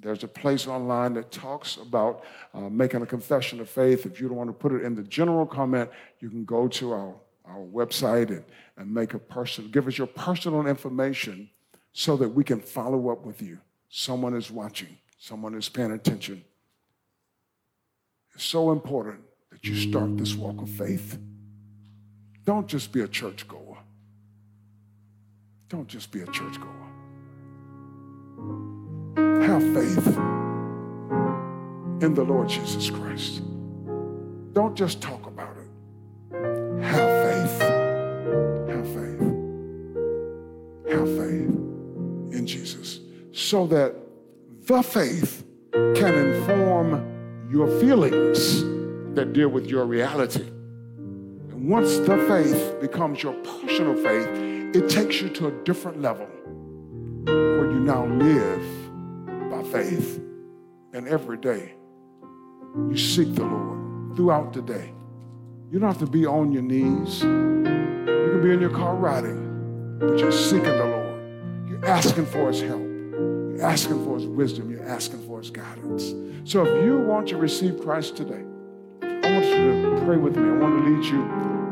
there's 0.00 0.22
a 0.22 0.28
place 0.28 0.66
online 0.66 1.14
that 1.14 1.30
talks 1.32 1.78
about 1.78 2.24
uh, 2.52 2.60
making 2.60 3.02
a 3.02 3.06
confession 3.06 3.58
of 3.60 3.70
faith. 3.70 4.04
If 4.04 4.20
you 4.20 4.28
don't 4.28 4.36
want 4.36 4.50
to 4.50 4.54
put 4.54 4.72
it 4.72 4.82
in 4.82 4.94
the 4.94 5.02
general 5.02 5.46
comment, 5.46 5.90
you 6.20 6.28
can 6.28 6.44
go 6.44 6.68
to 6.68 6.92
our, 6.92 7.14
our 7.46 7.60
website 7.60 8.28
and, 8.28 8.44
and 8.76 8.92
make 8.92 9.14
a 9.14 9.18
personal, 9.18 9.70
give 9.70 9.88
us 9.88 9.96
your 9.96 10.06
personal 10.06 10.66
information 10.66 11.48
so 11.94 12.18
that 12.18 12.28
we 12.28 12.44
can 12.44 12.60
follow 12.60 13.10
up 13.10 13.24
with 13.24 13.40
you. 13.40 13.58
Someone 13.88 14.36
is 14.36 14.50
watching 14.50 14.98
someone 15.24 15.54
is 15.54 15.70
paying 15.70 15.92
attention. 15.92 16.44
It's 18.34 18.44
so 18.44 18.72
important 18.72 19.20
that 19.50 19.64
you 19.64 19.74
start 19.74 20.18
this 20.18 20.34
walk 20.34 20.60
of 20.60 20.68
faith. 20.68 21.18
Don't 22.44 22.68
just 22.68 22.92
be 22.92 23.00
a 23.00 23.08
churchgoer. 23.08 23.78
Don't 25.70 25.88
just 25.88 26.12
be 26.12 26.20
a 26.20 26.26
churchgoer. 26.26 26.68
Have 29.16 29.62
faith 29.72 30.06
in 32.02 32.12
the 32.12 32.22
Lord 32.22 32.50
Jesus 32.50 32.90
Christ. 32.90 33.40
Don't 34.52 34.76
just 34.76 35.00
talk 35.00 35.26
about 35.26 35.56
it. 35.56 36.84
Have 36.84 37.24
faith. 37.24 37.60
Have 38.68 38.86
faith. 38.92 39.20
Have 40.92 41.08
faith 41.16 41.54
in 42.36 42.44
Jesus. 42.46 43.00
So 43.32 43.66
that 43.68 44.03
the 44.66 44.82
faith 44.82 45.44
can 45.72 46.14
inform 46.14 47.50
your 47.50 47.68
feelings 47.80 48.62
that 49.14 49.34
deal 49.34 49.48
with 49.48 49.66
your 49.66 49.84
reality. 49.84 50.40
And 50.40 51.68
once 51.68 51.98
the 51.98 52.16
faith 52.26 52.80
becomes 52.80 53.22
your 53.22 53.34
personal 53.34 53.94
faith, 53.94 54.74
it 54.74 54.88
takes 54.88 55.20
you 55.20 55.28
to 55.30 55.48
a 55.48 55.50
different 55.64 56.00
level 56.00 56.26
where 57.26 57.70
you 57.70 57.80
now 57.80 58.06
live 58.06 59.50
by 59.50 59.62
faith. 59.64 60.18
And 60.94 61.08
every 61.08 61.36
day, 61.36 61.74
you 62.88 62.96
seek 62.96 63.34
the 63.34 63.44
Lord 63.44 64.16
throughout 64.16 64.54
the 64.54 64.62
day. 64.62 64.94
You 65.70 65.78
don't 65.78 65.88
have 65.88 65.98
to 65.98 66.06
be 66.06 66.24
on 66.24 66.52
your 66.52 66.62
knees. 66.62 67.22
You 67.22 68.30
can 68.30 68.40
be 68.42 68.52
in 68.52 68.60
your 68.60 68.70
car 68.70 68.96
riding, 68.96 69.98
but 69.98 70.18
you're 70.18 70.32
seeking 70.32 70.64
the 70.64 70.86
Lord. 70.86 71.68
You're 71.68 71.84
asking 71.84 72.26
for 72.26 72.48
his 72.48 72.62
help. 72.62 72.93
Asking 73.64 74.04
for 74.04 74.18
his 74.18 74.26
wisdom. 74.26 74.70
You're 74.70 74.86
asking 74.86 75.26
for 75.26 75.38
his 75.38 75.50
guidance. 75.50 76.12
So 76.44 76.66
if 76.66 76.84
you 76.84 76.98
want 76.98 77.28
to 77.28 77.38
receive 77.38 77.80
Christ 77.80 78.14
today, 78.14 78.44
I 79.00 79.32
want 79.32 79.44
you 79.46 79.90
to 79.90 80.02
pray 80.04 80.18
with 80.18 80.36
me. 80.36 80.46
I 80.50 80.52
want 80.52 80.84
to 80.84 80.90
lead 80.90 81.04
you 81.06 81.22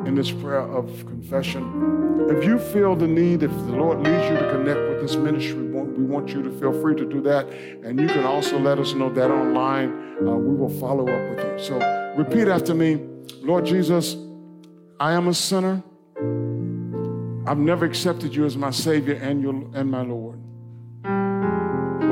in 0.06 0.14
this 0.14 0.30
prayer 0.30 0.60
of 0.60 0.86
confession. 1.06 2.26
If 2.30 2.44
you 2.46 2.58
feel 2.58 2.96
the 2.96 3.06
need, 3.06 3.42
if 3.42 3.50
the 3.50 3.72
Lord 3.72 3.98
leads 3.98 4.24
you 4.24 4.38
to 4.38 4.50
connect 4.50 4.80
with 4.80 5.02
this 5.02 5.16
ministry, 5.16 5.62
we 5.62 6.04
want 6.04 6.30
you 6.30 6.42
to 6.42 6.50
feel 6.58 6.72
free 6.80 6.94
to 6.96 7.04
do 7.04 7.20
that. 7.22 7.46
And 7.84 8.00
you 8.00 8.06
can 8.06 8.24
also 8.24 8.58
let 8.58 8.78
us 8.78 8.94
know 8.94 9.12
that 9.12 9.30
online. 9.30 10.16
Uh, 10.20 10.34
we 10.36 10.54
will 10.54 10.70
follow 10.80 11.02
up 11.02 11.30
with 11.36 11.44
you. 11.44 11.58
So 11.62 12.14
repeat 12.16 12.48
after 12.48 12.74
me 12.74 13.06
Lord 13.42 13.66
Jesus, 13.66 14.16
I 14.98 15.12
am 15.12 15.28
a 15.28 15.34
sinner. 15.34 15.82
I've 17.46 17.58
never 17.58 17.84
accepted 17.84 18.34
you 18.34 18.46
as 18.46 18.56
my 18.56 18.70
Savior 18.70 19.16
and, 19.16 19.42
your, 19.42 19.54
and 19.74 19.90
my 19.90 20.02
Lord. 20.02 20.38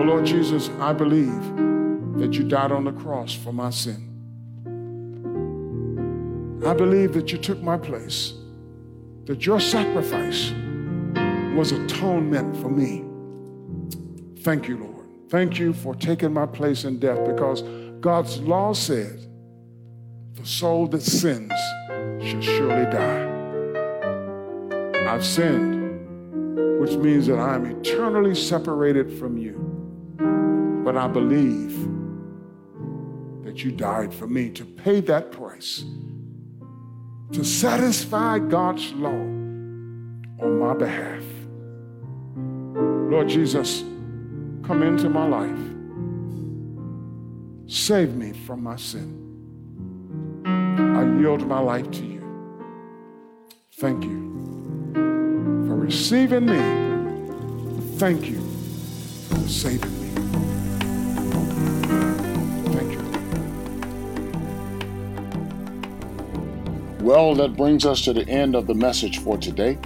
But 0.01 0.07
Lord 0.07 0.25
Jesus, 0.25 0.71
I 0.81 0.95
believe 0.95 1.43
that 2.19 2.33
you 2.33 2.45
died 2.45 2.73
on 2.73 2.85
the 2.85 2.93
cross 2.93 3.35
for 3.35 3.53
my 3.53 3.69
sin. 3.69 4.09
I 6.67 6.73
believe 6.73 7.13
that 7.13 7.31
you 7.33 7.37
took 7.37 7.61
my 7.61 7.77
place, 7.77 8.33
that 9.27 9.45
your 9.45 9.61
sacrifice 9.61 10.53
was 11.55 11.73
atonement 11.73 12.57
for 12.63 12.71
me. 12.71 13.05
Thank 14.41 14.69
you, 14.69 14.79
Lord. 14.79 15.07
Thank 15.29 15.59
you 15.59 15.75
for 15.75 15.95
taking 15.95 16.33
my 16.33 16.47
place 16.47 16.85
in 16.85 16.99
death 16.99 17.23
because 17.27 17.61
God's 18.01 18.39
law 18.39 18.73
said 18.73 19.21
the 20.33 20.47
soul 20.47 20.87
that 20.87 21.03
sins 21.03 21.53
shall 22.23 22.41
surely 22.41 22.91
die. 22.91 23.27
I've 25.07 25.27
sinned, 25.27 26.81
which 26.81 26.93
means 26.93 27.27
that 27.27 27.39
I 27.39 27.55
am 27.55 27.67
eternally 27.67 28.35
separated 28.35 29.19
from 29.19 29.37
you. 29.37 29.70
But 30.85 30.97
I 30.97 31.09
believe 31.09 31.89
that 33.45 33.65
you 33.65 33.73
died 33.73 34.13
for 34.15 34.27
me 34.27 34.51
to 34.51 34.65
pay 34.65 35.01
that 35.01 35.33
price 35.33 35.85
to 37.33 37.45
satisfy 37.45 38.39
God's 38.39 38.93
law 38.93 39.11
on 39.11 40.59
my 40.59 40.75
behalf. 40.75 41.23
Lord 43.11 43.29
Jesus, 43.29 43.83
come 44.63 44.83
into 44.83 45.09
my 45.09 45.27
life. 45.27 45.59
Save 47.67 48.17
me 48.17 48.33
from 48.33 48.63
my 48.63 48.77
sin. 48.77 49.17
I 50.45 51.21
yield 51.21 51.47
my 51.47 51.61
life 51.61 51.91
to 51.91 52.05
you. 52.05 52.21
Thank 53.79 54.05
you 54.05 54.93
for 55.67 55.77
receiving 55.77 56.47
me. 56.47 56.59
Thank 57.97 58.29
you 58.29 58.41
for 59.29 59.49
saving 59.49 59.93
me. 59.95 60.00
Well, 67.11 67.35
that 67.35 67.57
brings 67.57 67.85
us 67.85 68.03
to 68.03 68.13
the 68.13 68.29
end 68.29 68.55
of 68.55 68.69
the 68.69 68.75
message 68.75 69.19
for 69.19 69.37
today. 69.37 69.79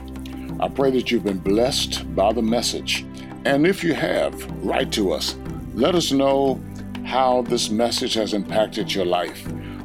I 0.60 0.68
pray 0.68 0.90
that 0.90 1.10
you've 1.10 1.24
been 1.24 1.38
blessed 1.38 2.14
by 2.14 2.32
the 2.32 2.42
message. 2.42 3.06
And 3.44 3.66
if 3.66 3.82
you 3.82 3.94
have, 3.94 4.34
write 4.64 4.92
to 4.92 5.12
us. 5.12 5.34
Let 5.74 5.94
us 5.94 6.12
know 6.12 6.60
how 7.04 7.42
this 7.42 7.70
message 7.70 8.14
has 8.14 8.34
impacted 8.34 8.94
your 8.94 9.06
life. 9.06 9.46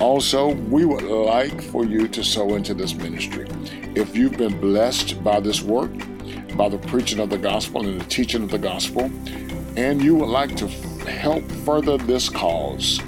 Also, 0.00 0.54
we 0.54 0.84
would 0.84 1.02
like 1.02 1.60
for 1.60 1.84
you 1.84 2.06
to 2.06 2.22
sow 2.22 2.54
into 2.54 2.72
this 2.72 2.94
ministry. 2.94 3.48
If 3.96 4.16
you've 4.16 4.36
been 4.36 4.60
blessed 4.60 5.22
by 5.24 5.40
this 5.40 5.60
work, 5.60 5.90
by 6.56 6.68
the 6.68 6.78
preaching 6.78 7.18
of 7.18 7.30
the 7.30 7.38
gospel 7.38 7.84
and 7.84 8.00
the 8.00 8.04
teaching 8.04 8.44
of 8.44 8.50
the 8.50 8.58
gospel, 8.58 9.10
and 9.76 10.00
you 10.00 10.14
would 10.14 10.28
like 10.28 10.54
to 10.56 10.68
help 11.08 11.42
further 11.64 11.98
this 11.98 12.28
cause, 12.28 13.00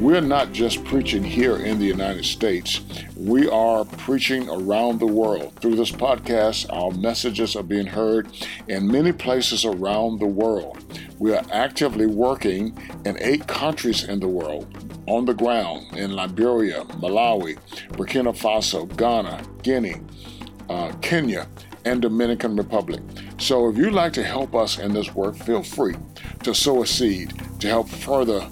we're 0.00 0.20
not 0.20 0.52
just 0.52 0.84
preaching 0.84 1.24
here 1.24 1.56
in 1.56 1.80
the 1.80 1.84
United 1.84 2.24
States, 2.24 2.82
we 3.16 3.48
are 3.48 3.84
preaching 3.84 4.48
around 4.48 5.00
the 5.00 5.06
world. 5.06 5.52
Through 5.60 5.74
this 5.74 5.90
podcast, 5.90 6.72
our 6.72 6.92
messages 6.92 7.56
are 7.56 7.64
being 7.64 7.86
heard 7.86 8.28
in 8.68 8.86
many 8.86 9.10
places 9.10 9.64
around 9.64 10.20
the 10.20 10.26
world. 10.26 10.78
We 11.18 11.34
are 11.34 11.44
actively 11.52 12.06
working 12.06 12.78
in 13.04 13.16
eight 13.20 13.46
countries 13.46 14.04
in 14.04 14.20
the 14.20 14.28
world 14.28 14.66
on 15.06 15.24
the 15.24 15.34
ground 15.34 15.86
in 15.96 16.12
Liberia, 16.12 16.84
Malawi, 17.00 17.58
Burkina 17.92 18.36
Faso, 18.36 18.86
Ghana, 18.96 19.42
Guinea, 19.62 19.96
uh, 20.68 20.92
Kenya, 21.00 21.48
and 21.84 22.02
Dominican 22.02 22.56
Republic. 22.56 23.00
So 23.38 23.68
if 23.68 23.76
you'd 23.76 23.94
like 23.94 24.12
to 24.14 24.22
help 24.22 24.54
us 24.54 24.78
in 24.78 24.92
this 24.92 25.14
work, 25.14 25.34
feel 25.36 25.62
free 25.62 25.96
to 26.42 26.54
sow 26.54 26.82
a 26.82 26.86
seed 26.86 27.32
to 27.60 27.68
help 27.68 27.88
further 27.88 28.46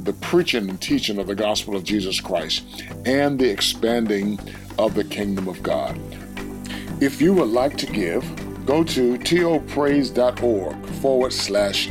the 0.00 0.12
preaching 0.14 0.70
and 0.70 0.80
teaching 0.80 1.18
of 1.18 1.26
the 1.26 1.34
gospel 1.34 1.74
of 1.74 1.84
Jesus 1.84 2.20
Christ 2.20 2.64
and 3.04 3.38
the 3.38 3.50
expanding 3.50 4.38
of 4.78 4.94
the 4.94 5.04
kingdom 5.04 5.48
of 5.48 5.62
God. 5.62 5.98
If 7.00 7.20
you 7.20 7.34
would 7.34 7.48
like 7.48 7.76
to 7.78 7.86
give, 7.86 8.24
go 8.64 8.84
to 8.84 9.18
topraise.org 9.18 10.86
forward 10.86 11.32
slash 11.32 11.90